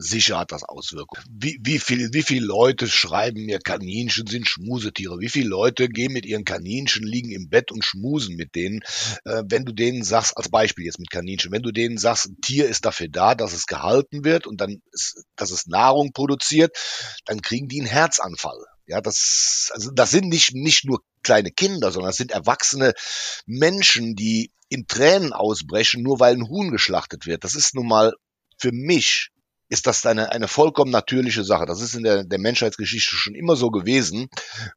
Sicher 0.00 0.38
hat 0.38 0.52
das 0.52 0.62
Auswirkungen. 0.62 1.24
Wie, 1.28 1.58
wie, 1.60 1.80
viel, 1.80 2.12
wie 2.12 2.22
viele 2.22 2.46
Leute 2.46 2.86
schreiben 2.86 3.46
mir, 3.46 3.58
Kaninchen 3.58 4.28
sind 4.28 4.48
Schmusetiere? 4.48 5.18
Wie 5.18 5.28
viele 5.28 5.48
Leute 5.48 5.88
gehen 5.88 6.12
mit 6.12 6.24
ihren 6.24 6.44
Kaninchen, 6.44 7.04
liegen 7.04 7.32
im 7.32 7.48
Bett 7.48 7.72
und 7.72 7.84
schmusen 7.84 8.36
mit 8.36 8.54
denen? 8.54 8.80
Äh, 9.24 9.42
wenn 9.48 9.64
du 9.64 9.72
denen 9.72 10.04
sagst, 10.04 10.36
als 10.36 10.50
Beispiel 10.50 10.84
jetzt 10.84 11.00
mit 11.00 11.10
Kaninchen, 11.10 11.50
wenn 11.50 11.62
du 11.62 11.72
denen 11.72 11.98
sagst, 11.98 12.26
ein 12.26 12.40
Tier 12.40 12.68
ist 12.68 12.84
dafür 12.84 13.08
da, 13.10 13.34
dass 13.34 13.52
es 13.52 13.66
gehalten 13.66 14.24
wird 14.24 14.46
und 14.46 14.60
dann, 14.60 14.80
ist, 14.92 15.24
dass 15.34 15.50
es 15.50 15.66
Nahrung 15.66 16.12
produziert, 16.12 16.76
dann 17.24 17.42
kriegen 17.42 17.66
die 17.66 17.80
einen 17.80 17.90
Herzanfall. 17.90 18.64
Ja, 18.86 19.00
das, 19.00 19.70
also 19.74 19.90
das 19.90 20.12
sind 20.12 20.28
nicht, 20.28 20.54
nicht 20.54 20.84
nur 20.84 21.00
kleine 21.22 21.50
Kinder, 21.50 21.90
sondern 21.90 22.10
das 22.10 22.16
sind 22.16 22.32
erwachsene 22.32 22.94
Menschen, 23.46 24.14
die 24.14 24.50
in 24.68 24.86
Tränen 24.86 25.32
ausbrechen, 25.32 26.02
nur 26.02 26.20
weil 26.20 26.34
ein 26.34 26.48
Huhn 26.48 26.70
geschlachtet 26.70 27.26
wird. 27.26 27.44
Das 27.44 27.54
ist 27.54 27.74
nun 27.74 27.88
mal 27.88 28.12
für 28.58 28.72
mich 28.72 29.30
ist 29.68 29.86
das 29.86 30.04
eine, 30.06 30.32
eine 30.32 30.48
vollkommen 30.48 30.90
natürliche 30.90 31.44
Sache. 31.44 31.66
Das 31.66 31.80
ist 31.80 31.94
in 31.94 32.02
der, 32.02 32.24
der 32.24 32.38
Menschheitsgeschichte 32.38 33.16
schon 33.16 33.34
immer 33.34 33.54
so 33.54 33.70
gewesen. 33.70 34.28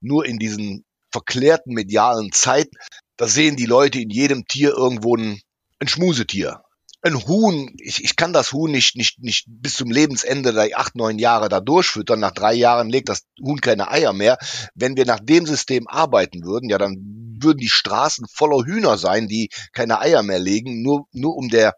Nur 0.02 0.26
in 0.26 0.38
diesen 0.38 0.86
verklärten 1.12 1.74
medialen 1.74 2.32
Zeiten, 2.32 2.76
da 3.18 3.28
sehen 3.28 3.56
die 3.56 3.66
Leute 3.66 4.00
in 4.00 4.10
jedem 4.10 4.46
Tier 4.48 4.72
irgendwo 4.72 5.16
ein, 5.16 5.42
ein 5.80 5.88
Schmusetier. 5.88 6.62
Ein 7.04 7.16
Huhn, 7.28 7.74
ich, 7.80 8.04
ich 8.04 8.16
kann 8.16 8.32
das 8.32 8.54
Huhn 8.54 8.70
nicht, 8.70 8.96
nicht, 8.96 9.20
nicht 9.20 9.46
bis 9.48 9.76
zum 9.76 9.90
Lebensende 9.90 10.54
der 10.54 10.78
acht, 10.80 10.96
neun 10.96 11.18
Jahre 11.18 11.50
da 11.50 11.60
durchfüttern. 11.60 12.20
Nach 12.20 12.32
drei 12.32 12.54
Jahren 12.54 12.90
legt 12.90 13.10
das 13.10 13.26
Huhn 13.42 13.60
keine 13.60 13.90
Eier 13.90 14.14
mehr. 14.14 14.38
Wenn 14.76 14.96
wir 14.96 15.06
nach 15.06 15.20
dem 15.20 15.48
System 15.48 15.88
arbeiten 15.88 16.44
würden, 16.44 16.70
ja, 16.70 16.78
dann 16.78 16.98
würden 17.42 17.58
die 17.58 17.70
Straßen 17.70 18.28
voller 18.32 18.66
Hühner 18.66 19.00
sein, 19.00 19.28
die 19.28 19.50
keine 19.74 20.00
Eier 20.00 20.22
mehr 20.22 20.40
legen, 20.40 20.84
nur, 20.84 21.08
nur 21.12 21.36
um 21.36 21.50
der, 21.50 21.74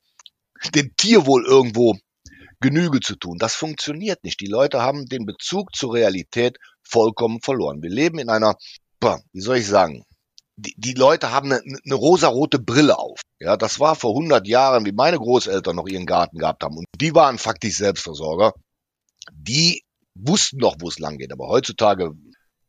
dem 0.76 0.94
Tierwohl 0.98 1.46
irgendwo 1.46 1.96
Genüge 2.60 3.00
zu 3.00 3.16
tun. 3.16 3.38
Das 3.40 3.56
funktioniert 3.56 4.24
nicht. 4.24 4.42
Die 4.42 4.48
Leute 4.48 4.82
haben 4.82 5.06
den 5.06 5.26
Bezug 5.26 5.76
zur 5.76 5.94
Realität 5.94 6.58
vollkommen 6.82 7.42
verloren. 7.42 7.82
Wir 7.82 7.90
leben 7.90 8.20
in 8.20 8.30
einer, 8.30 8.56
wie 9.02 9.42
soll 9.42 9.58
ich 9.58 9.68
sagen, 9.68 10.04
die, 10.56 10.74
die 10.78 10.94
Leute 10.94 11.32
haben 11.32 11.52
eine, 11.52 11.62
eine 11.62 11.96
rosarote 11.96 12.60
Brille 12.60 12.98
auf. 12.98 13.22
Ja, 13.40 13.58
das 13.58 13.80
war 13.80 13.96
vor 13.96 14.12
100 14.12 14.48
Jahren, 14.48 14.86
wie 14.86 14.92
meine 14.92 15.18
Großeltern 15.18 15.76
noch 15.76 15.88
ihren 15.88 16.06
Garten 16.06 16.38
gehabt 16.38 16.64
haben. 16.64 16.78
Und 16.78 16.86
die 17.00 17.14
waren 17.16 17.38
faktisch 17.38 17.78
Selbstversorger. 17.78 18.54
Die 19.32 19.84
wussten 20.16 20.58
noch, 20.58 20.76
wo 20.80 20.88
es 20.88 21.00
lang 21.00 21.18
geht. 21.18 21.32
Aber 21.32 21.48
heutzutage, 21.48 22.12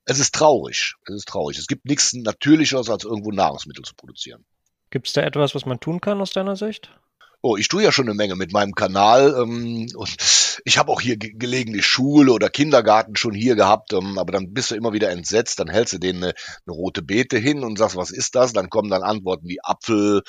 es 0.05 0.19
ist 0.19 0.35
traurig. 0.35 0.95
Es 1.07 1.15
ist 1.15 1.29
traurig. 1.29 1.59
Es 1.59 1.67
gibt 1.67 1.85
nichts 1.85 2.13
Natürlicheres, 2.13 2.89
als 2.89 3.05
irgendwo 3.05 3.31
Nahrungsmittel 3.31 3.85
zu 3.85 3.95
produzieren. 3.95 4.45
Gibt 4.91 5.09
es 5.09 5.13
da 5.13 5.23
etwas, 5.23 5.55
was 5.55 5.67
man 5.67 5.81
tun 5.81 6.01
kann 6.01 6.21
aus 6.21 6.31
deiner 6.31 6.57
Sicht? 6.57 6.91
Oh, 7.47 7.59
ich 7.59 7.69
tue 7.69 7.83
ja 7.83 7.93
schon 7.93 8.07
eine 8.07 8.15
Menge 8.15 8.37
mit 8.37 8.55
meinem 8.55 8.75
Kanal 8.75 9.35
ähm, 9.39 9.87
und 9.97 10.17
ich 10.65 10.79
habe 10.79 10.91
auch 10.91 11.03
hier 11.03 11.19
ge 11.19 11.35
gelegentlich 11.35 11.85
Schule 11.85 12.33
oder 12.33 12.49
Kindergarten 12.49 13.17
schon 13.17 13.35
hier 13.35 13.55
gehabt, 13.55 13.93
ähm, 13.93 14.17
aber 14.17 14.33
dann 14.33 14.55
bist 14.55 14.71
du 14.71 14.77
immer 14.77 14.95
wieder 14.95 15.11
entsetzt, 15.11 15.61
dann 15.61 15.69
hältst 15.69 15.93
du 15.93 15.99
denen 15.99 16.25
eine, 16.25 16.33
eine 16.67 16.75
rote 16.75 17.03
Beete 17.03 17.37
hin 17.37 17.63
und 17.63 17.77
sagst, 17.77 17.97
was 17.97 18.11
ist 18.11 18.35
das? 18.35 18.55
Dann 18.55 18.71
kommen 18.71 18.89
dann 18.89 19.03
Antworten 19.03 19.47
wie 19.47 19.63
Apfel, 19.63 20.23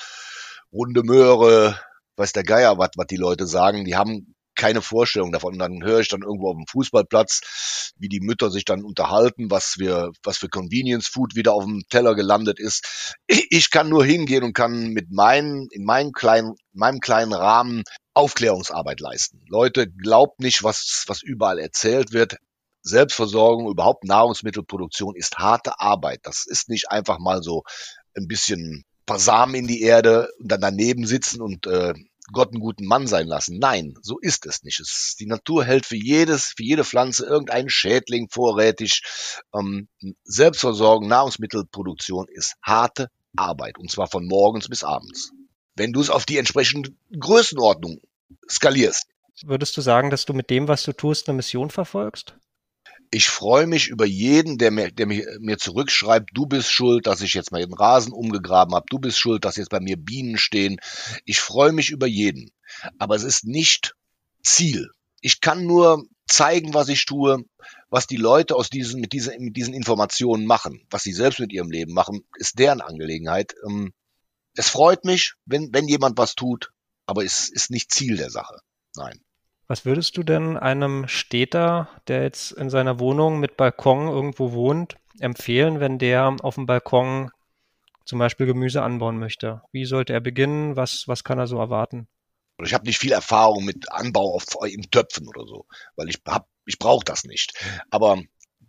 runde 0.73 1.04
Möhre, 1.04 1.80
weiß 2.17 2.34
der 2.34 2.43
Geier, 2.43 2.78
was 2.78 2.89
was 2.97 3.08
die 3.08 3.15
Leute 3.15 3.47
sagen. 3.47 3.86
Die 3.86 3.95
haben 3.95 4.34
keine 4.55 4.81
Vorstellung 4.81 5.31
davon. 5.31 5.53
Und 5.53 5.59
dann 5.59 5.83
höre 5.83 5.99
ich 5.99 6.07
dann 6.07 6.21
irgendwo 6.21 6.49
auf 6.49 6.55
dem 6.55 6.67
Fußballplatz, 6.67 7.93
wie 7.97 8.09
die 8.09 8.21
Mütter 8.21 8.49
sich 8.49 8.65
dann 8.65 8.83
unterhalten, 8.83 9.51
was 9.51 9.75
für, 9.77 10.11
was 10.23 10.37
für 10.37 10.49
Convenience 10.49 11.07
Food 11.07 11.35
wieder 11.35 11.53
auf 11.53 11.63
dem 11.63 11.83
Teller 11.89 12.15
gelandet 12.15 12.59
ist. 12.59 13.15
Ich 13.27 13.69
kann 13.69 13.89
nur 13.89 14.05
hingehen 14.05 14.43
und 14.43 14.53
kann 14.53 14.89
mit 14.89 15.11
meinen, 15.11 15.67
in 15.71 15.83
meinem 15.83 16.11
kleinen, 16.11 16.55
meinem 16.73 16.99
kleinen 16.99 17.33
Rahmen 17.33 17.83
Aufklärungsarbeit 18.13 18.99
leisten. 18.99 19.41
Leute, 19.47 19.91
glaubt 19.91 20.39
nicht, 20.39 20.63
was, 20.63 21.03
was 21.07 21.21
überall 21.21 21.59
erzählt 21.59 22.13
wird. 22.13 22.37
Selbstversorgung, 22.81 23.69
überhaupt 23.69 24.03
Nahrungsmittelproduktion 24.03 25.15
ist 25.15 25.37
harte 25.37 25.79
Arbeit. 25.79 26.19
Das 26.23 26.45
ist 26.45 26.69
nicht 26.69 26.91
einfach 26.91 27.19
mal 27.19 27.41
so 27.41 27.63
ein 28.15 28.27
bisschen 28.27 28.85
Samen 29.13 29.55
in 29.55 29.67
die 29.67 29.81
Erde 29.81 30.29
und 30.39 30.51
dann 30.51 30.61
daneben 30.61 31.05
sitzen 31.05 31.41
und 31.41 31.67
äh, 31.67 31.93
Gott 32.31 32.51
einen 32.51 32.59
guten 32.59 32.85
Mann 32.85 33.07
sein 33.07 33.27
lassen. 33.27 33.59
Nein, 33.59 33.95
so 34.01 34.17
ist 34.19 34.45
es 34.45 34.63
nicht. 34.63 34.79
Es, 34.79 35.15
die 35.19 35.27
Natur 35.27 35.63
hält 35.63 35.85
für 35.85 35.95
jedes, 35.95 36.53
für 36.55 36.63
jede 36.63 36.83
Pflanze 36.83 37.25
irgendeinen 37.25 37.69
Schädling 37.69 38.29
vorrätig. 38.29 39.01
Ähm, 39.53 39.88
Selbstversorgung, 40.23 41.07
Nahrungsmittelproduktion 41.07 42.27
ist 42.29 42.55
harte 42.61 43.09
Arbeit 43.35 43.77
und 43.77 43.91
zwar 43.91 44.07
von 44.07 44.25
morgens 44.27 44.67
bis 44.69 44.83
abends. 44.83 45.31
Wenn 45.75 45.91
du 45.91 46.01
es 46.01 46.09
auf 46.09 46.25
die 46.25 46.38
entsprechende 46.38 46.91
Größenordnung 47.19 48.01
skalierst. 48.49 49.07
Würdest 49.43 49.75
du 49.75 49.81
sagen, 49.81 50.09
dass 50.09 50.25
du 50.25 50.33
mit 50.33 50.49
dem, 50.49 50.67
was 50.67 50.83
du 50.83 50.93
tust, 50.93 51.27
eine 51.27 51.35
Mission 51.35 51.69
verfolgst? 51.69 52.38
Ich 53.11 53.27
freue 53.27 53.67
mich 53.67 53.87
über 53.87 54.05
jeden, 54.05 54.57
der 54.57 54.71
mir, 54.71 54.91
der 54.91 55.05
mir, 55.05 55.25
mir 55.39 55.57
zurückschreibt, 55.57 56.31
du 56.33 56.45
bist 56.45 56.71
schuld, 56.71 57.07
dass 57.07 57.21
ich 57.21 57.33
jetzt 57.33 57.51
mal 57.51 57.61
den 57.61 57.73
Rasen 57.73 58.13
umgegraben 58.13 58.75
habe, 58.75 58.85
du 58.89 58.99
bist 58.99 59.19
schuld, 59.19 59.45
dass 59.45 59.55
jetzt 59.55 59.69
bei 59.69 59.79
mir 59.79 59.97
Bienen 59.97 60.37
stehen. 60.37 60.77
Ich 61.25 61.39
freue 61.39 61.71
mich 61.71 61.89
über 61.89 62.07
jeden. 62.07 62.51
Aber 62.97 63.15
es 63.15 63.23
ist 63.23 63.45
nicht 63.45 63.95
Ziel. 64.43 64.89
Ich 65.21 65.41
kann 65.41 65.65
nur 65.65 66.03
zeigen, 66.27 66.73
was 66.73 66.89
ich 66.89 67.05
tue, 67.05 67.43
was 67.89 68.07
die 68.07 68.17
Leute 68.17 68.55
aus 68.55 68.69
diesen, 68.69 68.99
mit 68.99 69.13
diesen, 69.13 69.43
mit 69.43 69.55
diesen 69.55 69.73
Informationen 69.73 70.45
machen, 70.45 70.85
was 70.89 71.03
sie 71.03 71.13
selbst 71.13 71.39
mit 71.39 71.53
ihrem 71.53 71.71
Leben 71.71 71.93
machen, 71.93 72.27
ist 72.37 72.59
deren 72.59 72.81
Angelegenheit. 72.81 73.55
Ähm, 73.65 73.93
es 74.55 74.69
freut 74.69 75.05
mich, 75.05 75.33
wenn, 75.45 75.69
wenn 75.73 75.87
jemand 75.87 76.17
was 76.17 76.35
tut, 76.35 76.71
aber 77.05 77.23
es 77.23 77.49
ist 77.49 77.71
nicht 77.71 77.91
Ziel 77.91 78.17
der 78.17 78.29
Sache. 78.29 78.59
Nein. 78.95 79.24
Was 79.67 79.86
würdest 79.86 80.15
du 80.17 80.23
denn 80.23 80.58
einem 80.58 81.08
Städter, 81.08 81.89
der 82.08 82.23
jetzt 82.23 82.51
in 82.51 82.69
seiner 82.69 82.99
Wohnung 82.99 83.39
mit 83.39 83.58
Balkon 83.58 84.08
irgendwo 84.08 84.51
wohnt, 84.51 84.95
empfehlen, 85.19 85.80
wenn 85.80 85.97
der 85.97 86.36
auf 86.41 86.56
dem 86.56 86.67
Balkon 86.67 87.32
zum 88.06 88.19
Beispiel 88.19 88.45
Gemüse 88.45 88.84
anbauen 88.84 89.17
möchte? 89.17 89.63
Wie 89.71 89.86
sollte 89.86 90.13
er 90.13 90.21
beginnen? 90.21 90.75
Was, 90.75 91.08
was 91.08 91.23
kann 91.23 91.39
er 91.39 91.47
so 91.47 91.58
erwarten? 91.58 92.08
Ich 92.63 92.73
habe 92.73 92.86
nicht 92.86 92.99
viel 92.99 93.12
Erfahrung 93.12 93.65
mit 93.65 93.91
Anbau 93.91 94.36
auf, 94.36 94.45
in 94.67 94.89
Töpfen 94.91 95.28
oder 95.28 95.45
so, 95.45 95.65
weil 95.95 96.10
ich 96.10 96.21
ich 96.65 96.80
brauche 96.80 97.04
das 97.04 97.23
nicht. 97.25 97.54
Aber 97.89 98.21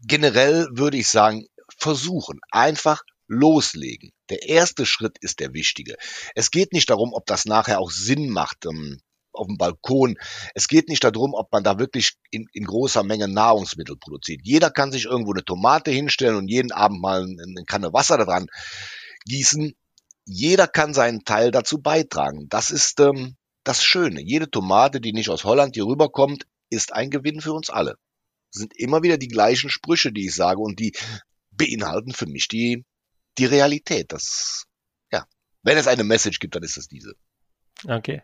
generell 0.02 0.66
würde 0.72 0.96
ich 0.96 1.08
sagen, 1.08 1.46
versuchen, 1.78 2.40
einfach 2.50 3.02
loslegen. 3.28 4.12
Der 4.30 4.48
erste 4.48 4.86
Schritt 4.86 5.18
ist 5.20 5.40
der 5.40 5.52
wichtige. 5.52 5.96
Es 6.34 6.50
geht 6.50 6.72
nicht 6.72 6.90
darum, 6.90 7.12
ob 7.12 7.26
das 7.26 7.44
nachher 7.44 7.80
auch 7.80 7.90
Sinn 7.90 8.30
macht, 8.30 8.66
ähm, 8.66 9.00
auf 9.36 9.46
dem 9.46 9.56
Balkon. 9.56 10.16
Es 10.54 10.68
geht 10.68 10.88
nicht 10.88 11.04
darum, 11.04 11.34
ob 11.34 11.52
man 11.52 11.64
da 11.64 11.78
wirklich 11.78 12.14
in, 12.30 12.46
in 12.52 12.64
großer 12.64 13.02
Menge 13.02 13.28
Nahrungsmittel 13.28 13.96
produziert. 13.96 14.40
Jeder 14.44 14.70
kann 14.70 14.92
sich 14.92 15.04
irgendwo 15.04 15.32
eine 15.32 15.44
Tomate 15.44 15.90
hinstellen 15.90 16.36
und 16.36 16.48
jeden 16.48 16.72
Abend 16.72 17.00
mal 17.00 17.22
eine 17.22 17.64
Kanne 17.64 17.92
Wasser 17.92 18.18
daran 18.18 18.46
gießen. 19.26 19.74
Jeder 20.24 20.66
kann 20.66 20.94
seinen 20.94 21.24
Teil 21.24 21.50
dazu 21.50 21.80
beitragen. 21.80 22.48
Das 22.48 22.70
ist 22.70 22.98
ähm, 23.00 23.36
das 23.64 23.82
Schöne. 23.82 24.20
Jede 24.20 24.50
Tomate, 24.50 25.00
die 25.00 25.12
nicht 25.12 25.28
aus 25.28 25.44
Holland 25.44 25.74
hier 25.74 25.86
rüberkommt, 25.86 26.46
ist 26.70 26.92
ein 26.92 27.10
Gewinn 27.10 27.40
für 27.40 27.52
uns 27.52 27.70
alle. 27.70 27.96
Das 28.52 28.60
sind 28.60 28.76
immer 28.76 29.02
wieder 29.02 29.18
die 29.18 29.28
gleichen 29.28 29.70
Sprüche, 29.70 30.12
die 30.12 30.26
ich 30.26 30.34
sage 30.34 30.60
und 30.60 30.78
die 30.80 30.92
beinhalten 31.50 32.12
für 32.12 32.26
mich 32.26 32.48
die, 32.48 32.84
die 33.38 33.46
Realität. 33.46 34.12
Das, 34.12 34.64
ja. 35.12 35.26
Wenn 35.62 35.78
es 35.78 35.86
eine 35.86 36.04
Message 36.04 36.38
gibt, 36.38 36.54
dann 36.54 36.62
ist 36.62 36.76
es 36.76 36.88
diese. 36.88 37.14
Okay. 37.86 38.22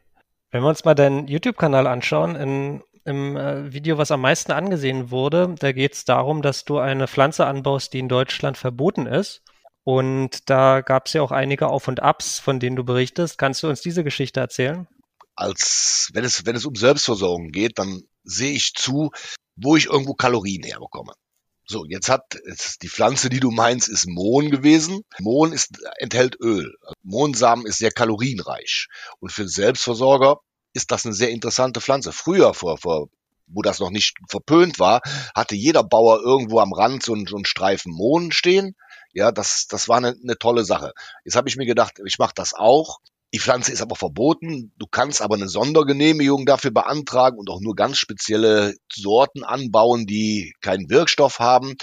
Wenn 0.52 0.62
wir 0.62 0.68
uns 0.68 0.84
mal 0.84 0.94
deinen 0.94 1.26
YouTube-Kanal 1.26 1.86
anschauen, 1.86 2.36
in 2.36 2.82
im 3.04 3.36
äh, 3.36 3.72
Video, 3.72 3.98
was 3.98 4.10
am 4.10 4.20
meisten 4.20 4.52
angesehen 4.52 5.10
wurde. 5.10 5.54
Da 5.58 5.72
geht 5.72 5.94
es 5.94 6.04
darum, 6.04 6.42
dass 6.42 6.64
du 6.64 6.78
eine 6.78 7.08
Pflanze 7.08 7.46
anbaust, 7.46 7.92
die 7.92 7.98
in 7.98 8.08
Deutschland 8.08 8.56
verboten 8.56 9.06
ist. 9.06 9.42
Und 9.84 10.48
da 10.48 10.80
gab 10.80 11.06
es 11.06 11.12
ja 11.12 11.22
auch 11.22 11.32
einige 11.32 11.68
Auf 11.68 11.88
und 11.88 12.00
Abs, 12.00 12.38
von 12.38 12.60
denen 12.60 12.76
du 12.76 12.84
berichtest. 12.84 13.38
Kannst 13.38 13.62
du 13.62 13.68
uns 13.68 13.80
diese 13.80 14.04
Geschichte 14.04 14.38
erzählen? 14.38 14.86
Als 15.34 16.10
wenn 16.12 16.24
es, 16.24 16.46
wenn 16.46 16.54
es 16.54 16.66
um 16.66 16.76
Selbstversorgung 16.76 17.50
geht, 17.50 17.78
dann 17.78 18.02
sehe 18.22 18.52
ich 18.52 18.74
zu, 18.74 19.10
wo 19.56 19.76
ich 19.76 19.86
irgendwo 19.86 20.14
Kalorien 20.14 20.62
herbekomme. 20.62 21.14
So, 21.64 21.84
jetzt 21.86 22.08
hat 22.08 22.38
jetzt 22.46 22.82
die 22.82 22.88
Pflanze, 22.88 23.28
die 23.28 23.40
du 23.40 23.50
meinst, 23.50 23.88
ist 23.88 24.06
Mohn 24.06 24.50
gewesen. 24.50 25.02
Mohn 25.20 25.52
ist, 25.52 25.70
enthält 25.98 26.36
Öl. 26.40 26.74
Mohnsamen 27.02 27.66
ist 27.66 27.78
sehr 27.78 27.92
kalorienreich. 27.92 28.88
Und 29.20 29.30
für 29.30 29.48
Selbstversorger 29.48 30.38
ist 30.72 30.90
das 30.90 31.04
eine 31.04 31.14
sehr 31.14 31.30
interessante 31.30 31.80
Pflanze. 31.80 32.12
Früher, 32.12 32.52
vor, 32.54 32.78
vor, 32.78 33.08
wo 33.46 33.62
das 33.62 33.78
noch 33.78 33.90
nicht 33.90 34.16
verpönt 34.28 34.78
war, 34.78 35.02
hatte 35.34 35.54
jeder 35.54 35.84
Bauer 35.84 36.20
irgendwo 36.20 36.58
am 36.58 36.72
Rand 36.72 37.02
so 37.02 37.14
einen, 37.14 37.26
so 37.26 37.36
einen 37.36 37.44
Streifen 37.44 37.92
Mohn 37.92 38.32
stehen. 38.32 38.74
Ja, 39.12 39.30
das, 39.30 39.66
das 39.68 39.88
war 39.88 39.98
eine, 39.98 40.16
eine 40.22 40.38
tolle 40.38 40.64
Sache. 40.64 40.92
Jetzt 41.24 41.36
habe 41.36 41.48
ich 41.48 41.56
mir 41.56 41.66
gedacht, 41.66 42.00
ich 42.04 42.18
mache 42.18 42.32
das 42.34 42.54
auch. 42.54 42.98
Die 43.34 43.38
Pflanze 43.38 43.72
ist 43.72 43.80
aber 43.80 43.96
verboten. 43.96 44.72
Du 44.76 44.86
kannst 44.86 45.22
aber 45.22 45.36
eine 45.36 45.48
Sondergenehmigung 45.48 46.44
dafür 46.44 46.70
beantragen 46.70 47.38
und 47.38 47.48
auch 47.48 47.60
nur 47.60 47.74
ganz 47.74 47.98
spezielle 47.98 48.74
Sorten 48.92 49.42
anbauen, 49.42 50.06
die 50.06 50.52
keinen 50.60 50.90
Wirkstoff 50.90 51.38
haben. 51.38 51.76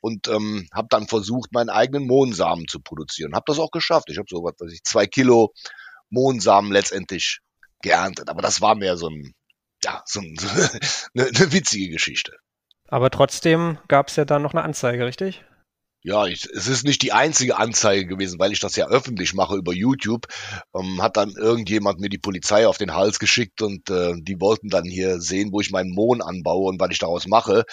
Und 0.00 0.28
ähm, 0.28 0.66
habe 0.72 0.88
dann 0.90 1.08
versucht, 1.08 1.52
meinen 1.52 1.70
eigenen 1.70 2.06
Mohnsamen 2.06 2.66
zu 2.68 2.80
produzieren. 2.80 3.34
Habe 3.34 3.44
das 3.46 3.58
auch 3.58 3.70
geschafft. 3.70 4.10
Ich 4.10 4.18
habe 4.18 4.26
so 4.28 4.42
was 4.42 4.54
weiß 4.58 4.72
ich 4.72 4.82
zwei 4.84 5.06
Kilo 5.06 5.52
Mohnsamen 6.10 6.72
letztendlich 6.72 7.38
geerntet. 7.82 8.28
Aber 8.28 8.42
das 8.42 8.60
war 8.60 8.74
mehr 8.74 8.96
so 8.96 9.08
ein 9.08 9.32
ja 9.84 10.02
so, 10.04 10.20
ein, 10.20 10.36
eine, 11.14 11.26
eine 11.26 11.52
witzige 11.52 11.90
Geschichte. 11.90 12.32
Aber 12.88 13.10
trotzdem 13.10 13.78
gab 13.88 14.08
es 14.08 14.16
ja 14.16 14.24
dann 14.24 14.42
noch 14.42 14.54
eine 14.54 14.62
Anzeige, 14.62 15.06
richtig? 15.06 15.44
Ja, 16.04 16.26
ich, 16.26 16.46
es 16.46 16.66
ist 16.66 16.82
nicht 16.82 17.02
die 17.02 17.12
einzige 17.12 17.58
Anzeige 17.58 18.06
gewesen, 18.06 18.40
weil 18.40 18.50
ich 18.50 18.58
das 18.58 18.74
ja 18.74 18.88
öffentlich 18.88 19.34
mache 19.34 19.54
über 19.54 19.72
YouTube. 19.72 20.26
Ähm, 20.74 21.00
hat 21.00 21.16
dann 21.16 21.30
irgendjemand 21.30 22.00
mir 22.00 22.08
die 22.08 22.18
Polizei 22.18 22.66
auf 22.66 22.76
den 22.76 22.92
Hals 22.94 23.20
geschickt 23.20 23.62
und 23.62 23.88
äh, 23.88 24.14
die 24.20 24.40
wollten 24.40 24.68
dann 24.68 24.84
hier 24.84 25.20
sehen, 25.20 25.52
wo 25.52 25.60
ich 25.60 25.70
meinen 25.70 25.94
Mohn 25.94 26.20
anbaue 26.20 26.68
und 26.70 26.80
was 26.80 26.90
ich 26.90 26.98
daraus 26.98 27.28
mache. 27.28 27.64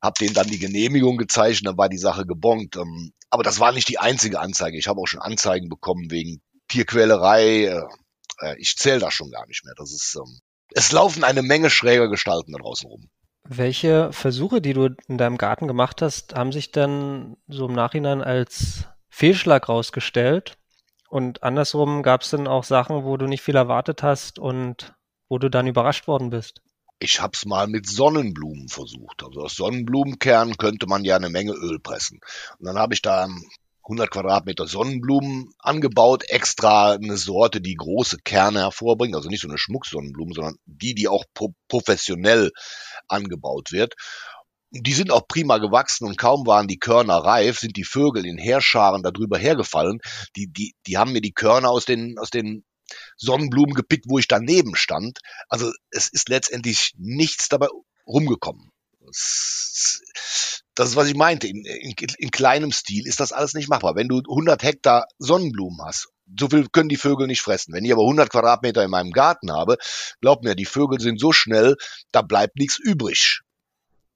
Hab 0.00 0.14
denen 0.14 0.34
dann 0.34 0.46
die 0.46 0.60
Genehmigung 0.60 1.16
gezeigt, 1.16 1.66
dann 1.66 1.76
war 1.76 1.88
die 1.88 1.98
Sache 1.98 2.26
gebongt. 2.26 2.76
Ähm, 2.76 3.12
aber 3.28 3.42
das 3.42 3.58
war 3.58 3.72
nicht 3.72 3.88
die 3.88 3.98
einzige 3.98 4.38
Anzeige. 4.38 4.78
Ich 4.78 4.86
habe 4.86 5.00
auch 5.00 5.08
schon 5.08 5.20
Anzeigen 5.20 5.68
bekommen 5.68 6.12
wegen 6.12 6.40
Tierquälerei. 6.68 7.64
Äh, 7.64 7.82
äh 8.38 8.54
ich 8.58 8.76
zähle 8.76 9.00
das 9.00 9.14
schon 9.14 9.32
gar 9.32 9.48
nicht 9.48 9.64
mehr. 9.64 9.74
Das 9.76 9.90
ist, 9.90 10.16
ähm, 10.16 10.38
es 10.70 10.92
laufen 10.92 11.24
eine 11.24 11.42
Menge 11.42 11.70
schräger 11.70 12.08
Gestalten 12.08 12.52
da 12.52 12.58
draußen 12.58 12.88
rum. 12.88 13.10
Welche 13.46 14.10
Versuche, 14.12 14.60
die 14.62 14.72
du 14.72 14.96
in 15.06 15.18
deinem 15.18 15.36
Garten 15.36 15.68
gemacht 15.68 16.00
hast, 16.00 16.34
haben 16.34 16.50
sich 16.50 16.72
dann 16.72 17.36
so 17.46 17.66
im 17.66 17.74
Nachhinein 17.74 18.22
als 18.22 18.86
Fehlschlag 19.10 19.68
rausgestellt? 19.68 20.56
Und 21.10 21.42
andersrum 21.42 22.02
gab 22.02 22.22
es 22.22 22.30
dann 22.30 22.48
auch 22.48 22.64
Sachen, 22.64 23.04
wo 23.04 23.16
du 23.16 23.26
nicht 23.26 23.42
viel 23.42 23.54
erwartet 23.54 24.02
hast 24.02 24.38
und 24.38 24.94
wo 25.28 25.38
du 25.38 25.50
dann 25.50 25.66
überrascht 25.66 26.08
worden 26.08 26.30
bist? 26.30 26.62
Ich 26.98 27.20
habe 27.20 27.32
es 27.34 27.44
mal 27.44 27.66
mit 27.66 27.86
Sonnenblumen 27.86 28.68
versucht. 28.68 29.22
Also 29.22 29.42
aus 29.42 29.56
Sonnenblumenkern 29.56 30.56
könnte 30.56 30.86
man 30.86 31.04
ja 31.04 31.16
eine 31.16 31.28
Menge 31.28 31.52
Öl 31.52 31.78
pressen. 31.80 32.20
Und 32.58 32.66
dann 32.66 32.78
habe 32.78 32.94
ich 32.94 33.02
da 33.02 33.28
100 33.84 34.10
Quadratmeter 34.10 34.66
Sonnenblumen 34.66 35.52
angebaut, 35.58 36.24
extra 36.28 36.92
eine 36.92 37.16
Sorte, 37.16 37.60
die 37.60 37.74
große 37.74 38.18
Kerne 38.24 38.60
hervorbringt, 38.60 39.14
also 39.14 39.28
nicht 39.28 39.42
so 39.42 39.48
eine 39.48 39.58
Schmucksonnenblume, 39.58 40.32
sondern 40.34 40.56
die, 40.64 40.94
die 40.94 41.08
auch 41.08 41.24
pro 41.34 41.52
professionell 41.68 42.50
angebaut 43.08 43.72
wird. 43.72 43.94
Die 44.70 44.94
sind 44.94 45.10
auch 45.12 45.28
prima 45.28 45.58
gewachsen 45.58 46.06
und 46.06 46.18
kaum 46.18 46.46
waren 46.46 46.66
die 46.66 46.78
Körner 46.78 47.18
reif, 47.18 47.58
sind 47.58 47.76
die 47.76 47.84
Vögel 47.84 48.26
in 48.26 48.38
Heerscharen 48.38 49.02
darüber 49.02 49.38
hergefallen. 49.38 50.00
Die, 50.34 50.48
die, 50.48 50.74
die 50.86 50.96
haben 50.96 51.12
mir 51.12 51.20
die 51.20 51.32
Körner 51.32 51.70
aus 51.70 51.84
den, 51.84 52.18
aus 52.18 52.30
den 52.30 52.64
Sonnenblumen 53.16 53.74
gepickt, 53.74 54.06
wo 54.08 54.18
ich 54.18 54.28
daneben 54.28 54.74
stand. 54.74 55.20
Also 55.48 55.70
es 55.90 56.08
ist 56.08 56.28
letztendlich 56.28 56.92
nichts 56.96 57.48
dabei 57.48 57.68
rumgekommen. 58.06 58.72
Das, 59.00 60.00
das 60.74 60.90
ist, 60.90 60.96
was 60.96 61.08
ich 61.08 61.14
meinte. 61.14 61.46
In, 61.46 61.64
in, 61.64 61.94
in, 62.18 62.30
kleinem 62.30 62.72
Stil 62.72 63.06
ist 63.06 63.20
das 63.20 63.32
alles 63.32 63.54
nicht 63.54 63.68
machbar. 63.68 63.94
Wenn 63.94 64.08
du 64.08 64.18
100 64.18 64.62
Hektar 64.62 65.06
Sonnenblumen 65.18 65.80
hast, 65.84 66.08
so 66.38 66.48
viel 66.48 66.68
können 66.68 66.88
die 66.88 66.96
Vögel 66.96 67.26
nicht 67.26 67.42
fressen. 67.42 67.72
Wenn 67.74 67.84
ich 67.84 67.92
aber 67.92 68.02
100 68.02 68.30
Quadratmeter 68.30 68.82
in 68.82 68.90
meinem 68.90 69.12
Garten 69.12 69.52
habe, 69.52 69.76
glaub 70.20 70.42
mir, 70.42 70.54
die 70.54 70.64
Vögel 70.64 71.00
sind 71.00 71.20
so 71.20 71.32
schnell, 71.32 71.76
da 72.12 72.22
bleibt 72.22 72.56
nichts 72.56 72.78
übrig. 72.78 73.40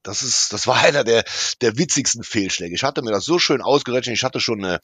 Das 0.02 0.22
ist, 0.22 0.52
das 0.52 0.66
war 0.66 0.76
einer 0.82 1.04
der, 1.04 1.24
der 1.60 1.78
witzigsten 1.78 2.24
Fehlschläge. 2.24 2.74
Ich 2.74 2.82
hatte 2.82 3.02
mir 3.02 3.12
das 3.12 3.24
so 3.24 3.38
schön 3.38 3.62
ausgerechnet. 3.62 4.16
Ich 4.16 4.24
hatte 4.24 4.40
schon 4.40 4.64
eine, 4.64 4.80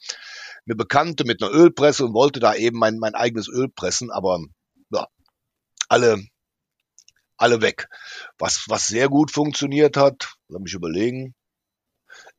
eine 0.65 0.75
Bekannte 0.75 1.25
mit 1.25 1.41
einer 1.41 1.51
Ölpresse 1.51 2.05
und 2.05 2.13
wollte 2.13 2.39
da 2.39 2.55
eben 2.55 2.77
mein, 2.77 2.97
mein 2.97 3.15
eigenes 3.15 3.49
Öl 3.49 3.67
pressen, 3.69 4.11
aber 4.11 4.39
ja, 4.91 5.07
alle, 5.89 6.23
alle 7.37 7.61
weg. 7.61 7.87
Was, 8.37 8.65
was 8.67 8.87
sehr 8.87 9.09
gut 9.09 9.31
funktioniert 9.31 9.97
hat, 9.97 10.35
lass 10.47 10.61
mich 10.61 10.73
überlegen, 10.73 11.35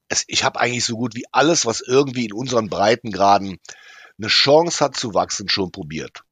es, 0.09 0.25
ich 0.27 0.45
habe 0.45 0.61
eigentlich 0.61 0.85
so 0.85 0.97
gut 0.97 1.14
wie 1.14 1.25
alles, 1.33 1.66
was 1.66 1.81
irgendwie 1.81 2.27
in 2.27 2.33
unseren 2.33 2.69
Breitengraden 2.69 3.59
eine 4.19 4.29
Chance 4.29 4.85
hat 4.85 4.97
zu 4.97 5.14
wachsen, 5.14 5.49
schon 5.49 5.73
probiert. 5.73 6.23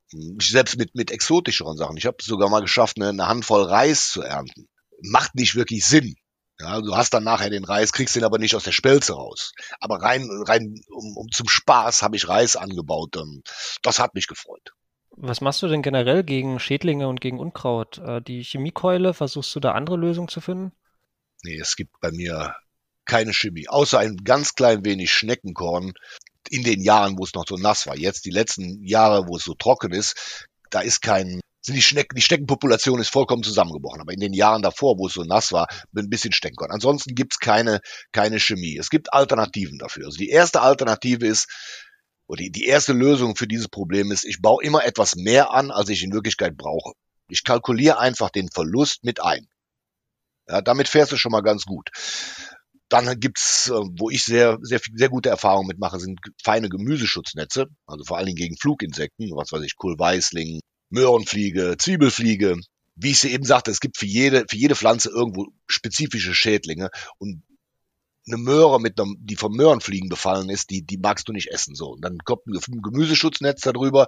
Selbst 0.41 0.79
mit, 0.79 0.95
mit 0.95 1.11
exotischeren 1.11 1.77
Sachen. 1.77 1.97
Ich 1.97 2.07
habe 2.07 2.19
sogar 2.23 2.49
mal 2.49 2.61
geschafft, 2.61 2.97
eine, 2.97 3.09
eine 3.09 3.29
Handvoll 3.29 3.65
Reis 3.65 4.11
zu 4.11 4.23
ernten. 4.23 4.69
Macht 5.03 5.35
nicht 5.35 5.55
wirklich 5.55 5.85
Sinn. 5.85 6.15
Ja, 6.61 6.81
du 6.81 6.95
hast 6.97 7.13
dann 7.13 7.25
nachher 7.25 7.51
den 7.51 7.65
Reis, 7.65 7.93
kriegst 7.93 8.15
den 8.15 8.23
aber 8.23 8.39
nicht 8.39 8.55
aus 8.55 8.63
der 8.63 8.73
Spelze 8.73 9.15
raus. 9.15 9.53
Aber 9.81 10.01
rein, 10.01 10.29
rein 10.47 10.81
um, 10.89 11.17
um 11.17 11.31
zum 11.33 11.49
Spaß 11.49 12.03
habe 12.03 12.17
ich 12.17 12.29
Reis 12.29 12.55
angebaut. 12.55 13.17
Das 13.83 13.99
hat 13.99 14.15
mich 14.15 14.29
gefreut. 14.29 14.71
Was 15.17 15.41
machst 15.41 15.63
du 15.63 15.69
denn 15.69 15.83
generell 15.83 16.23
gegen 16.23 16.61
Schädlinge 16.61 17.09
und 17.09 17.21
gegen 17.21 17.41
Unkraut? 17.41 17.99
Äh, 17.99 18.23
die 18.23 18.43
Chemiekeule, 18.43 19.15
versuchst 19.15 19.55
du 19.55 19.61
da 19.61 19.73
andere 19.73 19.97
Lösungen 19.97 20.29
zu 20.29 20.41
finden? 20.41 20.73
Nee, 21.43 21.59
es 21.59 21.77
gibt 21.77 22.01
bei 22.01 22.11
mir 22.11 22.55
keine 23.07 23.33
Chemie, 23.33 23.69
außer 23.69 23.99
ein 23.99 24.17
ganz 24.25 24.55
klein 24.55 24.85
wenig 24.85 25.13
Schneckenkorn 25.13 25.93
in 26.51 26.63
den 26.63 26.83
Jahren, 26.83 27.19
wo 27.19 27.25
es 27.25 27.35
noch 27.35 27.47
so 27.49 27.57
nass 27.57 27.87
war. 27.87 27.97
Jetzt 27.97 28.25
die 28.25 28.31
letzten 28.31 28.85
Jahre, 28.85 29.27
wo 29.27 29.37
es 29.37 29.45
so 29.45 29.55
trocken 29.55 29.93
ist, 29.93 30.47
da 30.71 30.81
ist 30.81 31.01
kein 31.01 31.41
sind 31.65 31.77
die 31.77 31.83
Schnecken, 31.83 32.15
die 32.15 32.23
Schneckenpopulation 32.23 33.01
ist 33.01 33.09
vollkommen 33.09 33.43
zusammengebrochen. 33.43 34.03
Aber 34.03 34.13
in 34.13 34.21
den 34.21 34.35
Jahren 34.35 34.61
davor, 34.61 34.99
wo 34.99 35.07
es 35.07 35.15
so 35.15 35.25
nass 35.25 35.51
war, 35.51 35.67
ein 35.97 36.11
bisschen 36.11 36.33
Steckenkorn. 36.33 36.71
Ansonsten 36.71 37.15
gibt's 37.15 37.39
keine, 37.39 37.81
keine 38.13 38.39
Chemie. 38.39 38.77
Es 38.77 38.91
gibt 38.91 39.15
Alternativen 39.15 39.79
dafür. 39.79 40.05
Also 40.05 40.19
die 40.19 40.29
erste 40.29 40.61
Alternative 40.61 41.27
ist, 41.27 41.49
oder 42.27 42.43
die, 42.43 42.51
die 42.51 42.67
erste 42.67 42.93
Lösung 42.93 43.35
für 43.35 43.47
dieses 43.47 43.69
Problem 43.69 44.13
ist, 44.13 44.25
ich 44.25 44.43
baue 44.43 44.63
immer 44.63 44.85
etwas 44.85 45.17
mehr 45.17 45.53
an, 45.53 45.71
als 45.71 45.89
ich 45.89 46.03
in 46.03 46.13
Wirklichkeit 46.13 46.57
brauche. 46.57 46.93
Ich 47.29 47.45
kalkuliere 47.45 47.99
einfach 47.99 48.29
den 48.29 48.51
Verlust 48.51 49.03
mit 49.03 49.23
ein. 49.23 49.49
Ja, 50.47 50.61
damit 50.61 50.89
fährst 50.89 51.13
du 51.13 51.17
schon 51.17 51.33
mal 51.33 51.43
ganz 51.43 51.65
gut. 51.65 51.89
Dann 52.89 53.19
gibt's, 53.19 53.69
äh, 53.69 53.81
wo 53.99 54.11
ich 54.11 54.25
sehr, 54.25 54.59
sehr, 54.63 54.81
sehr 54.95 55.09
gute 55.09 55.29
Erfahrungen 55.29 55.69
mitmache, 55.69 55.99
sind 55.99 56.21
feine 56.43 56.69
Gemüseschutznetze, 56.69 57.67
also 57.87 58.05
vor 58.05 58.19
allen 58.19 58.27
Dingen 58.27 58.37
gegen 58.37 58.57
Fluginsekten, 58.57 59.31
was 59.35 59.53
weiß 59.53 59.63
ich, 59.63 59.77
Kohlweißling, 59.77 60.61
Möhrenfliege, 60.91 61.77
Zwiebelfliege. 61.79 62.57
Wie 62.97 63.11
ich 63.11 63.19
sie 63.19 63.33
eben 63.33 63.45
sagte, 63.45 63.73
es 63.73 63.81
gibt 63.81 63.99
für 63.99 64.07
jede, 64.07 64.45
für 64.49 64.57
jede 64.57 64.77
Pflanze 64.77 65.11
irgendwo 65.11 65.47
spezifische 65.67 66.35
Schädlinge 66.35 66.91
und 67.19 67.43
eine 68.27 68.39
Möhre 68.39 68.81
mit 68.81 68.99
einem, 68.99 69.17
die 69.21 69.37
von 69.37 69.53
Möhrenfliegen 69.53 70.09
befallen 70.09 70.49
ist, 70.49 70.71
die, 70.71 70.83
die 70.83 70.97
magst 70.97 71.29
du 71.29 71.33
nicht 71.33 71.51
essen. 71.51 71.75
So. 71.75 71.91
Und 71.91 72.05
dann 72.05 72.19
kommt 72.25 72.47
ein 72.47 72.81
Gemüseschutznetz 72.83 73.61
darüber. 73.63 74.07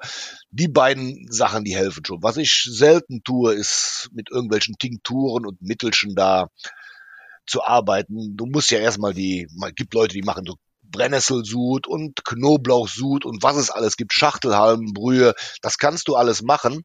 Die 0.50 0.68
beiden 0.68 1.26
Sachen, 1.30 1.64
die 1.64 1.76
helfen 1.76 2.04
schon. 2.04 2.22
Was 2.22 2.36
ich 2.36 2.66
selten 2.70 3.22
tue, 3.24 3.52
ist 3.54 4.08
mit 4.12 4.30
irgendwelchen 4.30 4.76
Tinkturen 4.78 5.44
und 5.44 5.60
Mittelchen 5.60 6.14
da 6.14 6.48
zu 7.46 7.64
arbeiten. 7.64 8.36
Du 8.36 8.46
musst 8.46 8.70
ja 8.70 8.78
erstmal 8.78 9.14
die, 9.14 9.48
man 9.56 9.74
gibt 9.74 9.94
Leute, 9.94 10.14
die 10.14 10.22
machen 10.22 10.44
so 10.46 10.56
Brennnesselsud 10.82 11.86
und 11.86 12.24
Knoblauchsud 12.24 13.24
und 13.24 13.42
was 13.42 13.56
es 13.56 13.70
alles 13.70 13.96
gibt, 13.96 14.12
Schachtelhalmenbrühe, 14.12 15.34
das 15.60 15.78
kannst 15.78 16.08
du 16.08 16.14
alles 16.14 16.42
machen, 16.42 16.84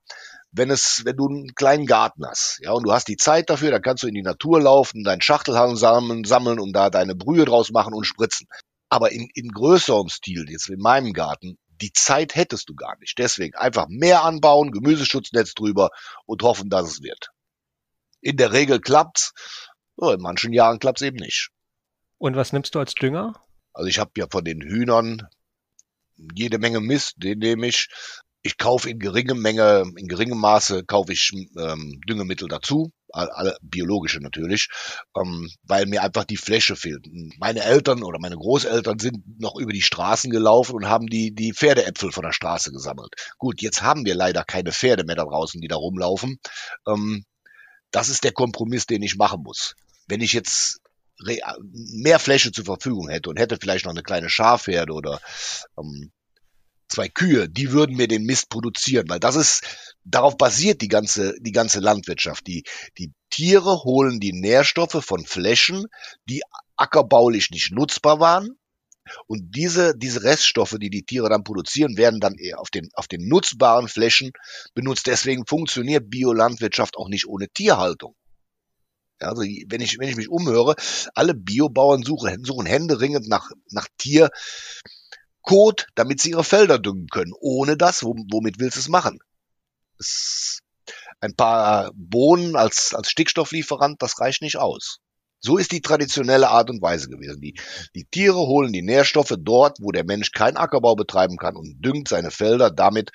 wenn 0.51 0.69
es, 0.69 1.05
wenn 1.05 1.15
du 1.15 1.27
einen 1.27 1.55
kleinen 1.55 1.85
Garten 1.85 2.25
hast, 2.25 2.59
ja, 2.61 2.71
und 2.71 2.83
du 2.83 2.91
hast 2.91 3.07
die 3.07 3.17
Zeit 3.17 3.49
dafür, 3.49 3.71
dann 3.71 3.81
kannst 3.81 4.03
du 4.03 4.07
in 4.07 4.13
die 4.13 4.21
Natur 4.21 4.61
laufen, 4.61 5.03
deinen 5.03 5.21
Schachtelhalm 5.21 5.75
sammeln 5.75 6.59
und 6.59 6.73
da 6.73 6.89
deine 6.89 7.15
Brühe 7.15 7.45
draus 7.45 7.71
machen 7.71 7.93
und 7.93 8.05
spritzen. 8.05 8.47
Aber 8.89 9.11
in, 9.11 9.29
in 9.33 9.49
größerem 9.49 10.09
Stil, 10.09 10.45
jetzt 10.49 10.69
in 10.69 10.79
meinem 10.79 11.13
Garten, 11.13 11.57
die 11.81 11.93
Zeit 11.93 12.35
hättest 12.35 12.69
du 12.69 12.75
gar 12.75 12.97
nicht. 12.99 13.17
Deswegen 13.17 13.55
einfach 13.55 13.87
mehr 13.87 14.23
anbauen, 14.23 14.71
Gemüseschutznetz 14.71 15.53
drüber 15.53 15.89
und 16.25 16.43
hoffen, 16.43 16.69
dass 16.69 16.89
es 16.89 17.01
wird. 17.01 17.29
In 18.19 18.37
der 18.37 18.51
Regel 18.51 18.81
klappt's, 18.81 19.33
in 20.09 20.21
manchen 20.21 20.53
Jahren 20.53 20.79
klappt's 20.79 21.01
eben 21.01 21.17
nicht. 21.17 21.49
Und 22.17 22.35
was 22.35 22.53
nimmst 22.53 22.75
du 22.75 22.79
als 22.79 22.93
Dünger? 22.93 23.33
Also 23.73 23.87
ich 23.87 23.99
habe 23.99 24.11
ja 24.17 24.27
von 24.29 24.43
den 24.43 24.61
Hühnern 24.61 25.27
jede 26.35 26.59
Menge 26.59 26.79
Mist, 26.79 27.15
den 27.17 27.39
nehme 27.39 27.67
ich. 27.67 27.87
Ich 28.43 28.57
kaufe 28.57 28.89
in 28.89 28.97
geringem 28.97 29.39
Menge, 29.39 29.83
in 29.97 30.07
geringem 30.07 30.39
Maße 30.39 30.83
kaufe 30.83 31.13
ich 31.13 31.31
ähm, 31.57 32.01
Düngemittel 32.07 32.47
dazu. 32.47 32.91
alle 33.11 33.55
biologische 33.61 34.19
natürlich, 34.19 34.67
ähm, 35.15 35.47
weil 35.63 35.85
mir 35.85 36.01
einfach 36.01 36.25
die 36.25 36.37
Fläche 36.37 36.75
fehlt. 36.75 37.07
Meine 37.37 37.63
Eltern 37.63 38.01
oder 38.03 38.17
meine 38.19 38.37
Großeltern 38.37 38.97
sind 38.97 39.39
noch 39.39 39.55
über 39.57 39.73
die 39.73 39.83
Straßen 39.83 40.31
gelaufen 40.31 40.75
und 40.75 40.87
haben 40.87 41.05
die, 41.05 41.35
die 41.35 41.53
Pferdeäpfel 41.53 42.11
von 42.11 42.23
der 42.23 42.31
Straße 42.31 42.71
gesammelt. 42.71 43.13
Gut, 43.37 43.61
jetzt 43.61 43.83
haben 43.83 44.05
wir 44.05 44.15
leider 44.15 44.43
keine 44.43 44.71
Pferde 44.71 45.03
mehr 45.03 45.15
da 45.15 45.23
draußen, 45.25 45.61
die 45.61 45.67
da 45.67 45.75
rumlaufen. 45.75 46.39
Ähm, 46.87 47.23
das 47.91 48.09
ist 48.09 48.23
der 48.23 48.31
Kompromiss, 48.31 48.87
den 48.87 49.03
ich 49.03 49.17
machen 49.17 49.43
muss. 49.43 49.75
Wenn 50.07 50.21
ich 50.21 50.33
jetzt 50.33 50.81
mehr 51.23 52.19
Fläche 52.19 52.51
zur 52.51 52.65
Verfügung 52.65 53.09
hätte 53.09 53.29
und 53.29 53.37
hätte 53.37 53.57
vielleicht 53.59 53.85
noch 53.85 53.91
eine 53.91 54.03
kleine 54.03 54.29
Schafherde 54.29 54.93
oder 54.93 55.21
ähm, 55.77 56.11
zwei 56.87 57.07
Kühe, 57.07 57.49
die 57.49 57.71
würden 57.71 57.95
mir 57.95 58.07
den 58.07 58.23
Mist 58.23 58.49
produzieren, 58.49 59.07
weil 59.09 59.19
das 59.19 59.35
ist, 59.35 59.63
darauf 60.03 60.37
basiert 60.37 60.81
die 60.81 60.87
ganze, 60.87 61.35
die 61.39 61.51
ganze 61.51 61.79
Landwirtschaft. 61.79 62.47
Die, 62.47 62.63
die 62.97 63.13
Tiere 63.29 63.83
holen 63.83 64.19
die 64.19 64.33
Nährstoffe 64.33 65.03
von 65.03 65.25
Flächen, 65.25 65.85
die 66.25 66.41
ackerbaulich 66.75 67.49
nicht 67.51 67.71
nutzbar 67.71 68.19
waren. 68.19 68.57
Und 69.27 69.55
diese, 69.55 69.97
diese 69.97 70.23
Reststoffe, 70.23 70.75
die 70.79 70.89
die 70.89 71.03
Tiere 71.03 71.27
dann 71.29 71.43
produzieren, 71.43 71.97
werden 71.97 72.19
dann 72.19 72.35
eher 72.35 72.59
auf 72.59 72.69
den, 72.69 72.89
auf 72.93 73.07
den 73.07 73.27
nutzbaren 73.27 73.87
Flächen 73.87 74.31
benutzt. 74.75 75.07
Deswegen 75.07 75.45
funktioniert 75.47 76.09
Biolandwirtschaft 76.09 76.97
auch 76.97 77.09
nicht 77.09 77.27
ohne 77.27 77.49
Tierhaltung. 77.49 78.15
Also 79.23 79.41
wenn 79.41 79.81
ich, 79.81 79.97
wenn 79.99 80.09
ich 80.09 80.15
mich 80.15 80.29
umhöre, 80.29 80.75
alle 81.13 81.33
Biobauern 81.33 82.03
suchen, 82.03 82.43
suchen 82.43 82.65
händeringend 82.65 83.27
nach, 83.27 83.51
nach 83.69 83.87
Tier, 83.97 84.29
Kot, 85.41 85.87
damit 85.95 86.21
sie 86.21 86.31
ihre 86.31 86.43
Felder 86.43 86.79
düngen 86.79 87.07
können. 87.07 87.33
Ohne 87.39 87.75
das, 87.77 88.03
womit 88.03 88.59
willst 88.59 88.77
du 88.77 88.81
es 88.81 88.89
machen? 88.89 89.19
Ein 91.19 91.35
paar 91.35 91.91
Bohnen 91.95 92.55
als, 92.55 92.93
als 92.93 93.09
Stickstofflieferant, 93.09 94.01
das 94.01 94.19
reicht 94.19 94.41
nicht 94.41 94.57
aus. 94.57 94.99
So 95.39 95.57
ist 95.57 95.71
die 95.71 95.81
traditionelle 95.81 96.49
Art 96.49 96.69
und 96.69 96.81
Weise 96.83 97.09
gewesen. 97.09 97.41
Die, 97.41 97.59
die 97.95 98.05
Tiere 98.05 98.37
holen 98.37 98.71
die 98.71 98.83
Nährstoffe 98.83 99.33
dort, 99.39 99.77
wo 99.81 99.91
der 99.91 100.03
Mensch 100.03 100.31
keinen 100.31 100.57
Ackerbau 100.57 100.95
betreiben 100.95 101.37
kann 101.37 101.55
und 101.55 101.81
düngt 101.81 102.07
seine 102.07 102.29
Felder 102.29 102.69
damit, 102.69 103.11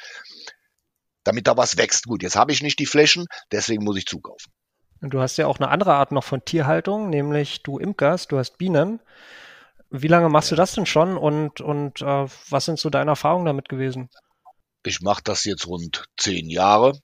damit 1.23 1.47
da 1.47 1.57
was 1.57 1.77
wächst. 1.77 2.07
Gut, 2.07 2.25
jetzt 2.25 2.35
habe 2.35 2.51
ich 2.51 2.63
nicht 2.63 2.81
die 2.81 2.87
Flächen, 2.87 3.27
deswegen 3.53 3.85
muss 3.85 3.97
ich 3.97 4.07
zukaufen. 4.07 4.53
Du 5.01 5.21
hast 5.21 5.37
ja 5.37 5.47
auch 5.47 5.59
eine 5.59 5.69
andere 5.69 5.95
Art 5.95 6.13
noch 6.13 6.25
von 6.25 6.45
Tierhaltung, 6.45 7.11
nämlich 7.11 7.63
du 7.63 7.79
imkerst, 7.79 8.33
du 8.33 8.39
hast 8.39 8.59
Bienen. 8.59 9.01
Wie 9.91 10.09
lange 10.09 10.29
machst 10.29 10.51
du 10.51 10.57
das 10.57 10.73
denn 10.73 10.87
schon 10.87 11.17
und, 11.17 11.61
und 11.61 12.01
äh, 12.03 12.27
was 12.51 12.65
sind 12.65 12.79
so 12.79 12.91
deine 12.91 13.13
Erfahrungen 13.13 13.47
damit 13.47 13.69
gewesen? 13.69 14.09
Ich 14.85 15.01
mache 15.01 15.23
das 15.23 15.45
jetzt 15.45 15.67
rund 15.67 16.07
zehn 16.17 16.49
Jahre. 16.49 16.99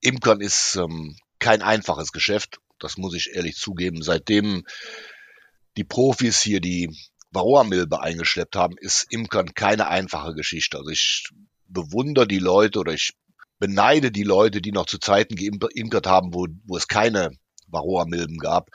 Imkern 0.00 0.40
ist 0.40 0.76
ähm, 0.76 1.16
kein 1.38 1.62
einfaches 1.62 2.12
Geschäft, 2.12 2.58
das 2.78 2.96
muss 2.96 3.14
ich 3.14 3.34
ehrlich 3.34 3.56
zugeben. 3.56 4.02
Seitdem 4.02 4.64
die 5.76 5.84
Profis 5.84 6.40
hier 6.40 6.60
die 6.60 6.90
Varroa-Milbe 7.30 8.00
eingeschleppt 8.00 8.56
haben, 8.56 8.76
ist 8.78 9.06
Imkern 9.10 9.54
keine 9.54 9.88
einfache 9.88 10.34
Geschichte. 10.34 10.78
Also 10.78 10.90
ich 10.90 11.28
bewundere 11.66 12.26
die 12.26 12.38
Leute 12.38 12.78
oder 12.78 12.92
ich 12.92 13.12
beneide 13.58 14.10
die 14.10 14.22
Leute, 14.22 14.60
die 14.60 14.72
noch 14.72 14.86
zu 14.86 14.98
Zeiten 14.98 15.36
geimpert 15.36 16.06
haben, 16.06 16.34
wo, 16.34 16.46
wo 16.64 16.76
es 16.76 16.88
keine 16.88 17.30
Varroa-Milben 17.68 18.38
gab. 18.38 18.70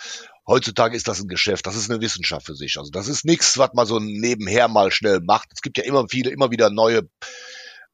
Heutzutage 0.45 0.95
ist 0.95 1.07
das 1.07 1.21
ein 1.21 1.29
Geschäft, 1.29 1.65
das 1.65 1.75
ist 1.75 1.89
eine 1.89 2.01
Wissenschaft 2.01 2.45
für 2.45 2.55
sich. 2.55 2.77
Also 2.77 2.91
das 2.91 3.07
ist 3.07 3.25
nichts, 3.25 3.57
was 3.57 3.73
man 3.73 3.85
so 3.85 3.99
nebenher 3.99 4.67
mal 4.67 4.91
schnell 4.91 5.21
macht. 5.21 5.49
Es 5.53 5.61
gibt 5.61 5.77
ja 5.77 5.85
immer 5.85 6.07
viele, 6.09 6.31
immer 6.31 6.51
wieder 6.51 6.69
neue 6.69 7.09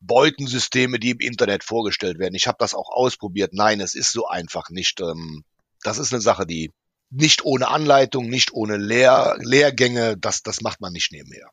Beutensysteme, 0.01 0.99
die 0.99 1.11
im 1.11 1.19
Internet 1.19 1.63
vorgestellt 1.63 2.19
werden. 2.19 2.35
Ich 2.35 2.47
habe 2.47 2.57
das 2.59 2.73
auch 2.73 2.89
ausprobiert. 2.89 3.53
Nein, 3.53 3.81
es 3.81 3.95
ist 3.95 4.11
so 4.11 4.27
einfach 4.27 4.69
nicht. 4.69 4.99
Ähm, 5.01 5.43
das 5.83 5.99
ist 5.99 6.13
eine 6.13 6.21
Sache, 6.21 6.45
die 6.45 6.71
nicht 7.11 7.43
ohne 7.43 7.67
Anleitung, 7.67 8.29
nicht 8.29 8.53
ohne 8.53 8.77
Lehr 8.77 9.35
Lehrgänge, 9.39 10.17
das, 10.17 10.41
das 10.41 10.61
macht 10.61 10.81
man 10.81 10.93
nicht 10.93 11.11
nebenher. 11.11 11.49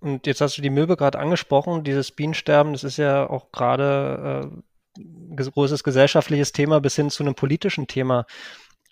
Und 0.00 0.26
jetzt 0.26 0.40
hast 0.40 0.58
du 0.58 0.62
die 0.62 0.70
Milbe 0.70 0.96
gerade 0.96 1.18
angesprochen, 1.18 1.84
dieses 1.84 2.12
Bienensterben, 2.12 2.72
das 2.72 2.84
ist 2.84 2.98
ja 2.98 3.28
auch 3.28 3.50
gerade 3.50 4.52
äh, 4.98 5.50
großes 5.50 5.82
gesellschaftliches 5.84 6.52
Thema 6.52 6.80
bis 6.80 6.96
hin 6.96 7.10
zu 7.10 7.22
einem 7.22 7.34
politischen 7.34 7.86
Thema. 7.86 8.26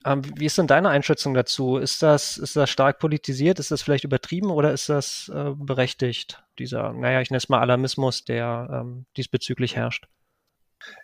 Ähm, 0.05 0.23
wie 0.39 0.47
ist 0.47 0.59
denn 0.59 0.67
deine 0.67 0.91
Einschätzung 0.91 1.35
dazu? 1.35 1.79
Ist 1.79 2.03
das, 2.03 2.37
ist 2.37 2.57
das 2.57 2.69
stark 2.69 2.99
politisiert? 2.99 3.59
Ist 3.59 3.71
das 3.71 3.83
vielleicht 3.83 4.05
übertrieben 4.05 4.51
oder 4.51 4.73
ist 4.73 4.89
das 4.89 5.31
äh, 5.35 5.53
berechtigt, 5.55 6.43
dieser, 6.59 6.93
naja, 6.93 7.21
ich 7.21 7.31
nenne 7.31 7.39
es 7.39 7.49
mal 7.49 7.61
Alarmismus, 7.61 8.25
der 8.25 8.69
ähm, 8.71 9.07
diesbezüglich 9.17 9.77
herrscht? 9.77 10.07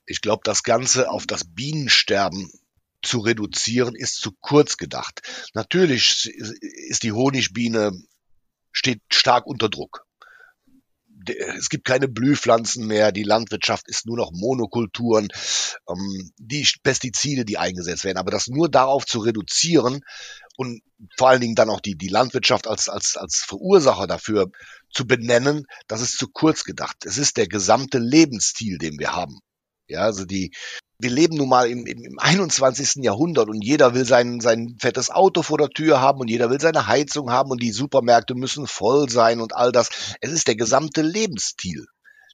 Ich 0.07 0.21
glaube, 0.21 0.43
das 0.45 0.63
Ganze 0.63 1.11
auf 1.11 1.27
das 1.27 1.45
Bienensterben 1.45 2.51
zu 3.03 3.21
reduzieren, 3.21 3.95
ist 3.95 4.17
zu 4.17 4.33
kurz 4.41 4.77
gedacht. 4.77 5.23
Natürlich 5.55 6.27
ist 6.27 7.03
die 7.03 7.13
Honigbiene 7.13 7.93
steht 8.73 9.01
stark 9.11 9.47
unter 9.47 9.69
Druck. 9.69 10.07
Es 11.27 11.69
gibt 11.69 11.85
keine 11.85 12.09
Blühpflanzen 12.09 12.87
mehr, 12.87 13.13
die 13.13 13.25
Landwirtschaft 13.25 13.89
ist 13.89 14.07
nur 14.07 14.17
noch 14.17 14.33
Monokulturen, 14.33 15.29
ähm, 15.87 16.33
die 16.39 16.67
Pestizide, 16.83 17.45
die 17.45 17.59
eingesetzt 17.59 18.05
werden. 18.05 18.17
Aber 18.17 18.31
das 18.31 18.49
nur 18.49 18.71
darauf 18.71 19.05
zu 19.05 19.19
reduzieren 19.19 20.01
und 20.57 20.83
vor 21.19 21.29
allen 21.29 21.43
Dingen 21.43 21.55
dann 21.55 21.71
auch 21.71 21.81
die, 21.81 21.97
die 21.97 22.09
Landwirtschaft 22.09 22.67
als, 22.67 22.89
als, 22.89 23.17
als 23.17 23.45
Verursacher 23.47 24.07
dafür 24.07 24.51
zu 24.91 25.07
benennen, 25.07 25.67
das 25.89 26.01
ist 26.01 26.17
zu 26.17 26.29
kurz 26.29 26.65
gedacht. 26.65 26.97
Es 27.05 27.19
ist 27.19 27.37
der 27.37 27.49
gesamte 27.49 27.99
Lebensstil, 27.99 28.79
den 28.79 28.99
wir 28.99 29.13
haben. 29.13 29.41
Ja, 29.89 30.01
also 30.03 30.25
die, 30.25 30.53
wir 31.01 31.11
leben 31.11 31.37
nun 31.37 31.49
mal 31.49 31.69
im, 31.69 31.87
im, 31.87 32.05
im 32.05 32.19
21. 32.19 33.03
Jahrhundert 33.05 33.49
und 33.49 33.63
jeder 33.63 33.95
will 33.95 34.05
sein, 34.05 34.41
sein 34.41 34.77
fettes 34.79 35.11
Auto 35.11 35.43
vor 35.43 35.59
der 35.59 35.71
Tür 35.71 36.01
haben 36.01 36.21
und 36.21 36.29
jeder 36.29 36.51
will 36.51 36.61
seine 36.61 36.87
Heizung 36.87 37.31
haben 37.31 37.51
und 37.51 37.63
die 37.63 37.73
Supermärkte 37.73 38.35
müssen 38.35 38.67
voll 38.67 39.09
sein 39.09 39.41
und 39.41 39.55
all 39.55 39.73
das. 39.73 39.89
Es 40.21 40.31
ist 40.31 40.49
der 40.49 40.57
gesamte 40.57 41.03
Lebensstil. 41.03 41.87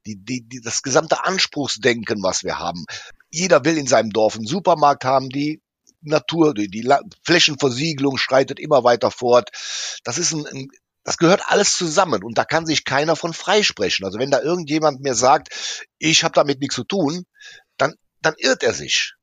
Die, 0.07 0.17
die, 0.17 0.43
die, 0.47 0.61
das 0.61 0.83
gesamte 0.83 1.25
Anspruchsdenken, 1.25 2.23
was 2.23 2.45
wir 2.45 2.61
haben. 2.61 2.85
Jeder 3.29 3.65
will 3.65 3.77
in 3.77 3.89
seinem 3.89 4.11
Dorf 4.11 4.37
einen 4.37 4.47
Supermarkt 4.47 5.05
haben, 5.05 5.31
die 5.31 5.61
Natur, 6.01 6.55
die, 6.55 6.69
die 6.69 6.89
Flächenversiegelung 7.25 8.17
schreitet 8.17 8.61
immer 8.61 8.85
weiter 8.85 9.11
fort. 9.11 9.51
Das 10.05 10.19
ist 10.19 10.33
ein, 10.33 10.47
ein 10.47 10.69
das 11.03 11.19
gehört 11.19 11.43
alles 11.47 11.77
zusammen 11.77 12.25
und 12.25 12.37
da 12.37 12.45
kann 12.45 12.67
sich 12.67 12.85
keiner 12.85 13.15
von 13.15 13.33
freisprechen. 13.33 14.05
Also 14.05 14.19
wenn 14.19 14.33
da 14.33 14.41
irgendjemand 14.41 15.01
mir 15.01 15.15
sagt, 15.15 15.85
ich 15.99 16.25
habe 16.25 16.35
damit 16.35 16.61
nichts 16.61 16.75
zu 16.75 16.83
tun, 16.83 17.27
dann 17.77 17.95
irrt 18.39 18.63
er 18.63 18.75
sich. 18.75 19.15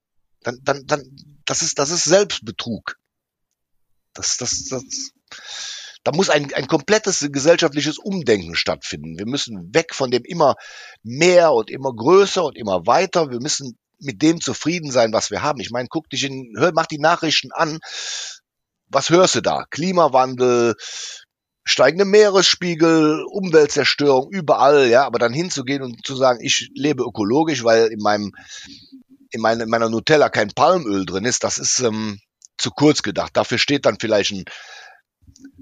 Dann, 0.42 0.60
dann, 0.64 0.86
dann, 0.86 1.04
das 1.46 1.62
ist, 1.62 1.80
das 1.80 1.90
ist 1.90 2.04
Selbstbetrug. 2.04 2.96
Das, 4.14 4.38
das, 4.38 4.66
das, 4.66 4.84
da 6.04 6.12
muss 6.12 6.30
ein, 6.30 6.54
ein 6.54 6.68
komplettes 6.68 7.28
gesellschaftliches 7.32 7.98
Umdenken 7.98 8.56
stattfinden. 8.56 9.18
Wir 9.18 9.26
müssen 9.26 9.74
weg 9.74 9.96
von 9.96 10.12
dem 10.12 10.24
immer 10.26 10.56
mehr 11.02 11.54
und 11.54 11.70
immer 11.70 11.94
größer 11.94 12.44
und 12.44 12.58
immer 12.58 12.86
weiter. 12.86 13.32
Wir 13.32 13.40
müssen 13.40 13.78
mit 14.00 14.22
dem 14.22 14.42
zufrieden 14.42 14.92
sein, 14.92 15.14
was 15.14 15.32
wir 15.32 15.42
haben. 15.42 15.62
Ich 15.62 15.72
meine, 15.72 15.88
guck 15.88 16.10
dich 16.10 16.26
in, 16.26 16.54
hör, 16.58 16.72
mach 16.74 16.88
die 16.88 17.00
Nachrichten 17.00 17.52
an. 17.54 17.80
Was 18.88 19.10
hörst 19.10 19.36
du 19.36 19.42
da? 19.42 19.66
Klimawandel, 19.70 20.76
steigende 21.64 22.06
Meeresspiegel, 22.06 23.24
Umweltzerstörung, 23.24 24.30
überall, 24.32 24.90
ja, 24.90 25.06
aber 25.06 25.20
dann 25.20 25.34
hinzugehen 25.34 25.82
und 25.82 26.06
zu 26.06 26.16
sagen, 26.16 26.40
ich 26.42 26.70
lebe 26.74 27.04
ökologisch, 27.04 27.64
weil 27.64 27.88
in 27.88 28.00
meinem, 28.00 28.32
in, 29.32 29.42
meine, 29.42 29.64
in 29.64 29.70
meiner 29.70 29.90
Nutella 29.90 30.30
kein 30.30 30.50
Palmöl 30.50 31.06
drin 31.06 31.26
ist, 31.26 31.44
das 31.44 31.58
ist 31.58 31.80
ähm, 31.80 32.20
zu 32.58 32.72
kurz 32.72 33.02
gedacht. 33.02 33.36
Dafür 33.36 33.58
steht 33.58 33.86
dann 33.86 33.98
vielleicht 34.00 34.32
ein, 34.32 34.44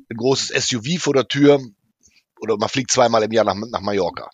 ein 0.09 0.17
großes 0.17 0.67
SUV 0.67 0.99
vor 0.99 1.13
der 1.13 1.27
Tür 1.27 1.59
oder 2.39 2.57
man 2.57 2.69
fliegt 2.69 2.91
zweimal 2.91 3.23
im 3.23 3.31
Jahr 3.31 3.45
nach, 3.45 3.55
nach 3.55 3.81
Mallorca. 3.81 4.29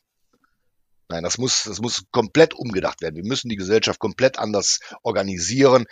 Nein, 1.09 1.23
das 1.23 1.37
muss, 1.37 1.63
das 1.63 1.79
muss 1.79 2.03
komplett 2.11 2.53
umgedacht 2.53 3.01
werden. 3.01 3.15
Wir 3.15 3.23
müssen 3.23 3.47
die 3.47 3.55
Gesellschaft 3.55 3.99
komplett 3.99 4.39
anders 4.39 4.79
organisieren, 5.03 5.85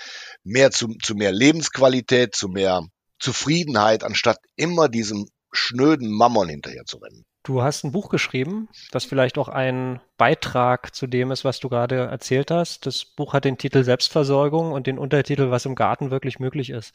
mehr 0.44 0.72
zu, 0.72 0.90
zu 1.02 1.16
mehr 1.16 1.32
Lebensqualität, 1.32 2.36
zu 2.36 2.50
mehr 2.50 2.86
Zufriedenheit, 3.20 4.04
anstatt 4.04 4.40
immer 4.58 4.90
diesem 4.90 5.26
schnöden 5.56 6.12
Mammon 6.12 6.50
hinterher 6.50 6.86
zu 6.86 6.98
rennen. 6.98 7.26
Du 7.44 7.62
hast 7.62 7.84
ein 7.84 7.92
Buch 7.92 8.10
geschrieben, 8.10 8.70
das 8.92 9.06
vielleicht 9.06 9.38
auch 9.38 9.50
ein 9.50 10.02
Beitrag 10.18 10.96
zu 10.96 11.06
dem 11.06 11.30
ist, 11.30 11.46
was 11.46 11.60
du 11.60 11.70
gerade 11.70 11.96
erzählt 11.96 12.50
hast. 12.50 12.88
Das 12.88 13.06
Buch 13.06 13.34
hat 13.34 13.46
den 13.46 13.60
Titel 13.60 13.84
Selbstversorgung 13.84 14.72
und 14.72 14.88
den 14.88 14.98
Untertitel, 14.98 15.52
was 15.52 15.66
im 15.66 15.76
Garten 15.76 16.10
wirklich 16.10 16.40
möglich 16.40 16.72
ist. 16.72 16.94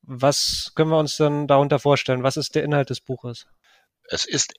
Was 0.00 0.72
können 0.74 0.90
wir 0.90 0.98
uns 0.98 1.16
denn 1.18 1.46
darunter 1.46 1.78
vorstellen? 1.78 2.22
Was 2.22 2.38
ist 2.38 2.54
der 2.54 2.64
Inhalt 2.64 2.88
des 2.88 3.02
Buches? 3.02 3.46
Es 4.08 4.24
ist 4.24 4.54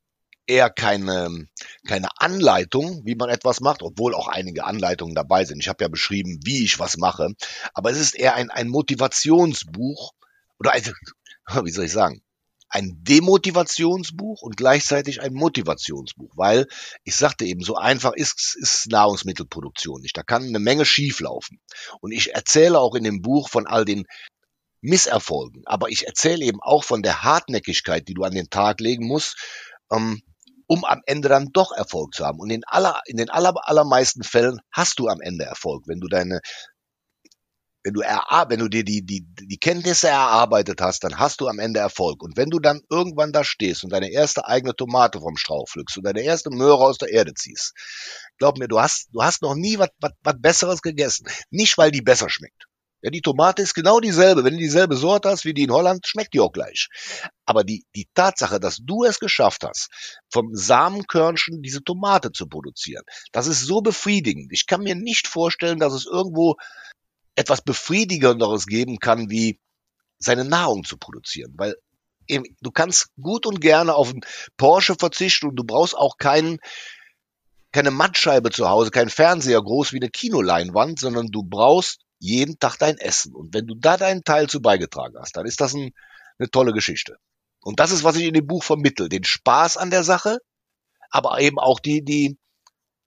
eher 0.45 0.69
keine, 0.69 1.47
keine 1.87 2.09
Anleitung, 2.17 3.01
wie 3.05 3.15
man 3.15 3.29
etwas 3.29 3.59
macht, 3.59 3.81
obwohl 3.81 4.13
auch 4.13 4.27
einige 4.27 4.65
Anleitungen 4.65 5.15
dabei 5.15 5.45
sind. 5.45 5.59
Ich 5.59 5.67
habe 5.67 5.83
ja 5.83 5.87
beschrieben, 5.89 6.39
wie 6.43 6.63
ich 6.63 6.79
was 6.79 6.97
mache, 6.97 7.33
aber 7.73 7.91
es 7.91 7.99
ist 7.99 8.15
eher 8.15 8.35
ein, 8.35 8.49
ein 8.49 8.69
Motivationsbuch 8.69 10.13
oder 10.59 10.71
ein, 10.71 10.83
wie 11.65 11.71
soll 11.71 11.85
ich 11.85 11.91
sagen, 11.91 12.21
ein 12.69 12.97
Demotivationsbuch 13.03 14.41
und 14.41 14.57
gleichzeitig 14.57 15.21
ein 15.21 15.33
Motivationsbuch, 15.33 16.33
weil 16.35 16.67
ich 17.03 17.15
sagte 17.15 17.45
eben, 17.45 17.61
so 17.61 17.75
einfach 17.75 18.13
ist, 18.13 18.57
ist 18.59 18.87
Nahrungsmittelproduktion 18.91 20.01
nicht. 20.01 20.17
Da 20.17 20.23
kann 20.23 20.43
eine 20.43 20.59
Menge 20.59 20.85
schieflaufen. 20.85 21.59
Und 22.01 22.11
ich 22.11 22.33
erzähle 22.33 22.79
auch 22.79 22.95
in 22.95 23.03
dem 23.03 23.21
Buch 23.21 23.49
von 23.49 23.67
all 23.67 23.85
den 23.85 24.05
Misserfolgen, 24.81 25.63
aber 25.65 25.89
ich 25.89 26.05
erzähle 26.05 26.45
eben 26.45 26.59
auch 26.61 26.83
von 26.83 27.01
der 27.01 27.23
Hartnäckigkeit, 27.23 28.07
die 28.07 28.13
du 28.13 28.23
an 28.23 28.33
den 28.33 28.49
Tag 28.49 28.79
legen 28.79 29.07
musst, 29.07 29.35
ähm, 29.91 30.21
um 30.67 30.83
am 30.83 31.01
Ende 31.05 31.29
dann 31.29 31.49
doch 31.53 31.71
Erfolg 31.71 32.13
zu 32.13 32.25
haben. 32.25 32.39
Und 32.39 32.49
in, 32.51 32.63
aller, 32.65 33.01
in 33.05 33.17
den 33.17 33.29
aller, 33.29 33.53
allermeisten 33.67 34.23
Fällen 34.23 34.59
hast 34.71 34.99
du 34.99 35.07
am 35.07 35.21
Ende 35.21 35.45
Erfolg, 35.45 35.83
wenn 35.87 35.99
du 35.99 36.07
deine 36.07 36.41
wenn 37.87 37.93
du, 37.93 38.01
wenn 38.01 38.59
du 38.59 38.67
dir 38.67 38.83
die, 38.83 39.05
die, 39.05 39.25
die 39.25 39.57
Kenntnisse 39.57 40.09
erarbeitet 40.09 40.81
hast, 40.81 41.05
dann 41.05 41.19
hast 41.19 41.39
du 41.39 41.47
am 41.47 41.57
Ende 41.57 41.79
Erfolg. 41.79 42.21
Und 42.21 42.35
wenn 42.35 42.49
du 42.49 42.59
dann 42.59 42.81
irgendwann 42.89 43.31
da 43.31 43.45
stehst 43.45 43.85
und 43.85 43.93
deine 43.93 44.11
erste 44.11 44.45
eigene 44.45 44.75
Tomate 44.75 45.21
vom 45.21 45.37
Strauch 45.37 45.69
pflückst 45.69 45.97
und 45.97 46.03
deine 46.03 46.21
erste 46.21 46.49
Möhre 46.49 46.83
aus 46.83 46.97
der 46.97 47.13
Erde 47.13 47.33
ziehst, 47.33 47.73
glaub 48.39 48.57
mir, 48.57 48.67
du 48.67 48.81
hast, 48.81 49.07
du 49.13 49.23
hast 49.23 49.41
noch 49.41 49.55
nie 49.55 49.79
was 49.79 49.87
Besseres 50.37 50.81
gegessen. 50.81 51.27
Nicht, 51.49 51.77
weil 51.77 51.91
die 51.91 52.01
besser 52.01 52.29
schmeckt. 52.29 52.65
Ja, 53.01 53.09
die 53.09 53.21
Tomate 53.21 53.61
ist 53.61 53.73
genau 53.73 54.01
dieselbe. 54.01 54.43
Wenn 54.43 54.55
du 54.55 54.59
dieselbe 54.59 54.97
Sorte 54.97 55.29
hast 55.29 55.45
wie 55.45 55.53
die 55.53 55.63
in 55.63 55.71
Holland, 55.71 56.05
schmeckt 56.05 56.33
die 56.33 56.41
auch 56.41 56.51
gleich. 56.51 56.89
Aber 57.45 57.63
die, 57.63 57.85
die 57.95 58.09
Tatsache, 58.15 58.59
dass 58.59 58.79
du 58.81 59.05
es 59.05 59.19
geschafft 59.19 59.63
hast, 59.63 59.87
vom 60.29 60.49
Samenkörnchen 60.53 61.61
diese 61.61 61.83
Tomate 61.83 62.33
zu 62.33 62.47
produzieren, 62.47 63.03
das 63.31 63.47
ist 63.47 63.61
so 63.61 63.79
befriedigend. 63.79 64.51
Ich 64.51 64.65
kann 64.65 64.81
mir 64.81 64.95
nicht 64.95 65.27
vorstellen, 65.27 65.79
dass 65.79 65.93
es 65.93 66.05
irgendwo 66.05 66.55
etwas 67.37 67.61
Befriedigenderes 67.61 68.65
geben 68.65 68.99
kann, 68.99 69.29
wie 69.29 69.59
seine 70.17 70.43
Nahrung 70.43 70.83
zu 70.83 70.97
produzieren. 70.97 71.53
Weil 71.55 71.75
du 72.27 72.71
kannst 72.71 73.09
gut 73.21 73.45
und 73.45 73.61
gerne 73.61 73.93
auf 73.93 74.09
einen 74.09 74.21
Porsche 74.57 74.95
verzichten 74.95 75.47
und 75.47 75.55
du 75.55 75.63
brauchst 75.63 75.95
auch 75.95 76.17
keinen, 76.17 76.57
keine 77.71 77.91
Mattscheibe 77.91 78.49
zu 78.49 78.67
Hause, 78.67 78.89
kein 78.89 79.09
Fernseher 79.09 79.61
groß 79.61 79.93
wie 79.93 79.97
eine 79.97 80.09
Kinoleinwand, 80.09 80.99
sondern 80.99 81.27
du 81.27 81.43
brauchst 81.43 82.01
jeden 82.19 82.57
Tag 82.57 82.77
dein 82.79 82.97
Essen. 82.97 83.35
Und 83.35 83.53
wenn 83.53 83.67
du 83.67 83.75
da 83.75 83.97
deinen 83.97 84.23
Teil 84.23 84.49
zu 84.49 84.59
beigetragen 84.59 85.15
hast, 85.19 85.37
dann 85.37 85.45
ist 85.45 85.61
das 85.61 85.75
ein, 85.75 85.93
eine 86.39 86.49
tolle 86.49 86.73
Geschichte. 86.73 87.17
Und 87.61 87.79
das 87.79 87.91
ist, 87.91 88.03
was 88.03 88.15
ich 88.15 88.23
in 88.23 88.33
dem 88.33 88.47
Buch 88.47 88.63
vermittel. 88.63 89.09
Den 89.09 89.23
Spaß 89.23 89.77
an 89.77 89.91
der 89.91 90.03
Sache, 90.03 90.39
aber 91.11 91.39
eben 91.39 91.59
auch 91.59 91.79
die, 91.79 92.03
die, 92.03 92.37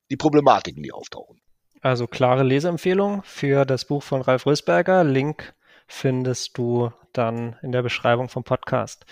die 0.09 0.16
Problematiken, 0.16 0.85
die 0.85 0.93
auftauchen. 0.93 1.40
Also 1.81 2.07
klare 2.07 2.43
Leseempfehlung 2.43 3.23
für 3.23 3.64
das 3.64 3.87
Buch 3.87 4.03
von 4.03 4.21
Ralf 4.21 4.45
Rösberger. 4.45 5.03
Link 5.03 5.55
findest 5.87 6.59
du 6.59 6.93
dann 7.12 7.57
in 7.62 7.73
der 7.73 7.83
Beschreibung 7.83 8.29
vom 8.29 8.45
Podcast. 8.45 9.07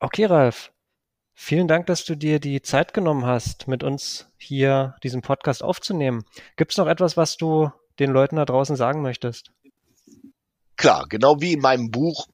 Okay, 0.00 0.24
Ralf. 0.24 0.72
Vielen 1.34 1.68
Dank, 1.68 1.84
dass 1.86 2.06
du 2.06 2.16
dir 2.16 2.40
die 2.40 2.62
Zeit 2.62 2.94
genommen 2.94 3.26
hast, 3.26 3.68
mit 3.68 3.82
uns 3.84 4.26
hier 4.38 4.96
diesen 5.02 5.20
Podcast 5.20 5.62
aufzunehmen. 5.62 6.24
Gibt 6.56 6.72
es 6.72 6.78
noch 6.78 6.86
etwas, 6.86 7.18
was 7.18 7.36
du 7.36 7.70
den 7.98 8.10
Leuten 8.10 8.36
da 8.36 8.46
draußen 8.46 8.74
sagen 8.74 9.02
möchtest? 9.02 9.52
Klar, 10.76 11.06
genau 11.08 11.40
wie 11.40 11.52
in 11.52 11.60
meinem 11.60 11.90
Buch 11.90 12.26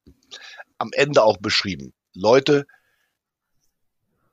am 0.78 0.90
Ende 0.92 1.24
auch 1.24 1.38
beschrieben. 1.38 1.92
Leute, 2.14 2.66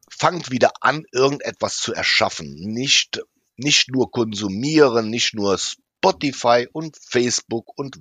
fangt 0.07 0.51
wieder 0.51 0.71
an, 0.81 1.03
irgendetwas 1.11 1.77
zu 1.77 1.93
erschaffen. 1.93 2.53
Nicht 2.53 3.21
nicht 3.59 3.89
nur 3.89 4.11
konsumieren, 4.11 5.09
nicht 5.09 5.33
nur 5.33 5.57
Spotify 5.57 6.67
und 6.71 6.97
Facebook 7.09 7.67
und 7.77 7.97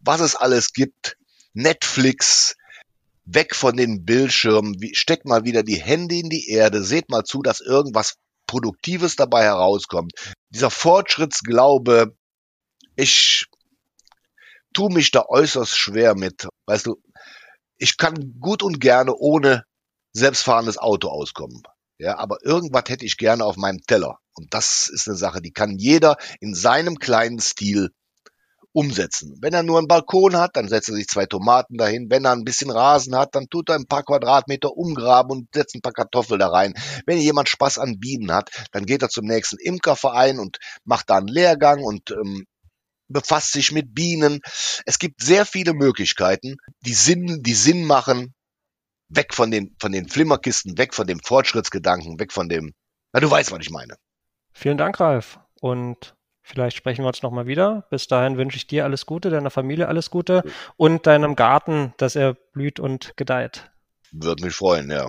was 0.00 0.20
es 0.20 0.34
alles 0.34 0.72
gibt, 0.72 1.16
Netflix, 1.52 2.56
weg 3.24 3.54
von 3.54 3.76
den 3.76 4.04
Bildschirmen, 4.04 4.76
steckt 4.92 5.26
mal 5.26 5.44
wieder 5.44 5.62
die 5.62 5.80
Hände 5.80 6.16
in 6.16 6.30
die 6.30 6.48
Erde, 6.48 6.82
seht 6.82 7.10
mal 7.10 7.24
zu, 7.24 7.42
dass 7.42 7.60
irgendwas 7.60 8.14
Produktives 8.46 9.16
dabei 9.16 9.44
herauskommt. 9.44 10.12
Dieser 10.48 10.70
Fortschrittsglaube, 10.70 12.16
ich 12.96 13.46
tue 14.72 14.92
mich 14.92 15.10
da 15.10 15.24
äußerst 15.28 15.76
schwer 15.76 16.16
mit. 16.16 16.48
Weißt 16.66 16.86
du, 16.86 16.96
ich 17.78 17.96
kann 17.96 18.34
gut 18.40 18.62
und 18.62 18.80
gerne 18.80 19.14
ohne 19.14 19.64
selbstfahrendes 20.12 20.78
Auto 20.78 21.08
auskommen. 21.08 21.62
Ja, 21.98 22.18
aber 22.18 22.38
irgendwas 22.42 22.84
hätte 22.88 23.04
ich 23.04 23.16
gerne 23.16 23.44
auf 23.44 23.56
meinem 23.56 23.80
Teller. 23.86 24.18
Und 24.34 24.54
das 24.54 24.88
ist 24.92 25.08
eine 25.08 25.16
Sache, 25.16 25.40
die 25.40 25.52
kann 25.52 25.78
jeder 25.78 26.16
in 26.40 26.54
seinem 26.54 26.98
kleinen 26.98 27.40
Stil 27.40 27.90
umsetzen. 28.72 29.36
Wenn 29.40 29.52
er 29.52 29.62
nur 29.62 29.78
einen 29.78 29.88
Balkon 29.88 30.36
hat, 30.36 30.56
dann 30.56 30.68
setzt 30.68 30.88
er 30.88 30.94
sich 30.94 31.08
zwei 31.08 31.26
Tomaten 31.26 31.76
dahin. 31.76 32.08
Wenn 32.08 32.24
er 32.24 32.32
ein 32.32 32.44
bisschen 32.44 32.70
Rasen 32.70 33.16
hat, 33.16 33.34
dann 33.34 33.48
tut 33.48 33.68
er 33.68 33.74
ein 33.74 33.86
paar 33.86 34.04
Quadratmeter 34.04 34.76
umgraben 34.76 35.32
und 35.32 35.48
setzt 35.52 35.74
ein 35.74 35.80
paar 35.80 35.92
Kartoffeln 35.92 36.38
da 36.38 36.48
rein. 36.48 36.74
Wenn 37.06 37.18
jemand 37.18 37.48
Spaß 37.48 37.78
an 37.78 37.98
Bienen 37.98 38.32
hat, 38.32 38.50
dann 38.72 38.86
geht 38.86 39.02
er 39.02 39.08
zum 39.08 39.24
nächsten 39.24 39.58
Imkerverein 39.58 40.38
und 40.38 40.58
macht 40.84 41.10
da 41.10 41.16
einen 41.16 41.28
Lehrgang 41.28 41.82
und 41.82 42.12
ähm, 42.12 42.44
befasst 43.08 43.52
sich 43.52 43.72
mit 43.72 43.92
Bienen. 43.92 44.40
Es 44.86 44.98
gibt 45.00 45.22
sehr 45.22 45.46
viele 45.46 45.74
Möglichkeiten, 45.74 46.56
die 46.82 46.94
Sinn, 46.94 47.42
die 47.42 47.54
Sinn 47.54 47.84
machen, 47.84 48.34
weg 49.08 49.34
von 49.34 49.50
den, 49.50 49.74
von 49.80 49.90
den 49.90 50.08
Flimmerkisten, 50.08 50.78
weg 50.78 50.94
von 50.94 51.08
dem 51.08 51.18
Fortschrittsgedanken, 51.18 52.20
weg 52.20 52.32
von 52.32 52.48
dem, 52.48 52.72
na, 53.12 53.18
du 53.18 53.28
weißt, 53.28 53.50
was 53.50 53.58
ich 53.60 53.70
meine. 53.70 53.96
Vielen 54.52 54.78
Dank, 54.78 55.00
Ralf. 55.00 55.38
Und 55.60 56.14
vielleicht 56.42 56.76
sprechen 56.76 57.04
wir 57.04 57.08
uns 57.08 57.22
nochmal 57.22 57.46
wieder. 57.46 57.86
Bis 57.90 58.06
dahin 58.06 58.36
wünsche 58.36 58.56
ich 58.56 58.66
dir 58.66 58.84
alles 58.84 59.06
Gute, 59.06 59.30
deiner 59.30 59.50
Familie 59.50 59.88
alles 59.88 60.10
Gute 60.10 60.44
und 60.76 61.06
deinem 61.06 61.36
Garten, 61.36 61.94
dass 61.96 62.16
er 62.16 62.34
blüht 62.34 62.80
und 62.80 63.16
gedeiht. 63.16 63.70
Würde 64.12 64.44
mich 64.44 64.54
freuen, 64.54 64.90
ja. 64.90 65.08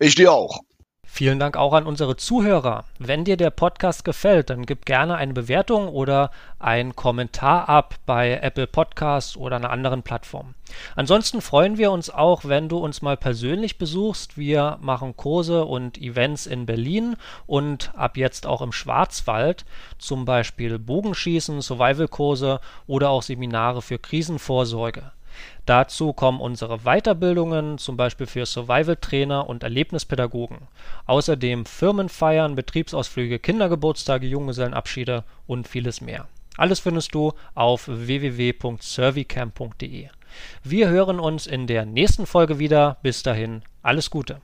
Ich 0.00 0.14
dir 0.14 0.32
auch. 0.32 0.60
Vielen 1.06 1.38
Dank 1.38 1.56
auch 1.56 1.72
an 1.74 1.86
unsere 1.86 2.16
Zuhörer. 2.16 2.84
Wenn 2.98 3.24
dir 3.24 3.36
der 3.36 3.50
Podcast 3.50 4.04
gefällt, 4.04 4.50
dann 4.50 4.66
gib 4.66 4.84
gerne 4.84 5.14
eine 5.16 5.32
Bewertung 5.32 5.88
oder 5.88 6.30
einen 6.58 6.96
Kommentar 6.96 7.68
ab 7.68 7.94
bei 8.04 8.38
Apple 8.42 8.66
Podcasts 8.66 9.36
oder 9.36 9.56
einer 9.56 9.70
anderen 9.70 10.02
Plattform. 10.02 10.54
Ansonsten 10.96 11.40
freuen 11.40 11.78
wir 11.78 11.92
uns 11.92 12.10
auch, 12.10 12.44
wenn 12.44 12.68
du 12.68 12.78
uns 12.78 13.02
mal 13.02 13.16
persönlich 13.16 13.78
besuchst. 13.78 14.36
Wir 14.36 14.78
machen 14.80 15.16
Kurse 15.16 15.64
und 15.64 15.98
Events 15.98 16.46
in 16.46 16.66
Berlin 16.66 17.16
und 17.46 17.92
ab 17.94 18.16
jetzt 18.16 18.46
auch 18.46 18.62
im 18.62 18.72
Schwarzwald, 18.72 19.64
zum 19.98 20.24
Beispiel 20.24 20.78
Bogenschießen, 20.78 21.60
Survival-Kurse 21.60 22.60
oder 22.86 23.10
auch 23.10 23.22
Seminare 23.22 23.82
für 23.82 23.98
Krisenvorsorge. 23.98 25.12
Dazu 25.66 26.12
kommen 26.12 26.40
unsere 26.40 26.78
Weiterbildungen, 26.78 27.78
zum 27.78 27.96
Beispiel 27.96 28.26
für 28.26 28.46
Survival-Trainer 28.46 29.48
und 29.48 29.62
Erlebnispädagogen. 29.62 30.58
Außerdem 31.06 31.66
Firmenfeiern, 31.66 32.54
Betriebsausflüge, 32.54 33.38
Kindergeburtstage, 33.38 34.26
Junggesellenabschiede 34.26 35.24
und 35.46 35.68
vieles 35.68 36.00
mehr. 36.00 36.26
Alles 36.56 36.80
findest 36.80 37.14
du 37.14 37.32
auf 37.54 37.88
www.servicamp.de. 37.88 40.08
Wir 40.62 40.88
hören 40.88 41.20
uns 41.20 41.46
in 41.46 41.66
der 41.66 41.84
nächsten 41.84 42.24
Folge 42.26 42.58
wieder. 42.58 42.96
Bis 43.02 43.22
dahin, 43.22 43.60
alles 43.82 44.08
Gute. 44.10 44.40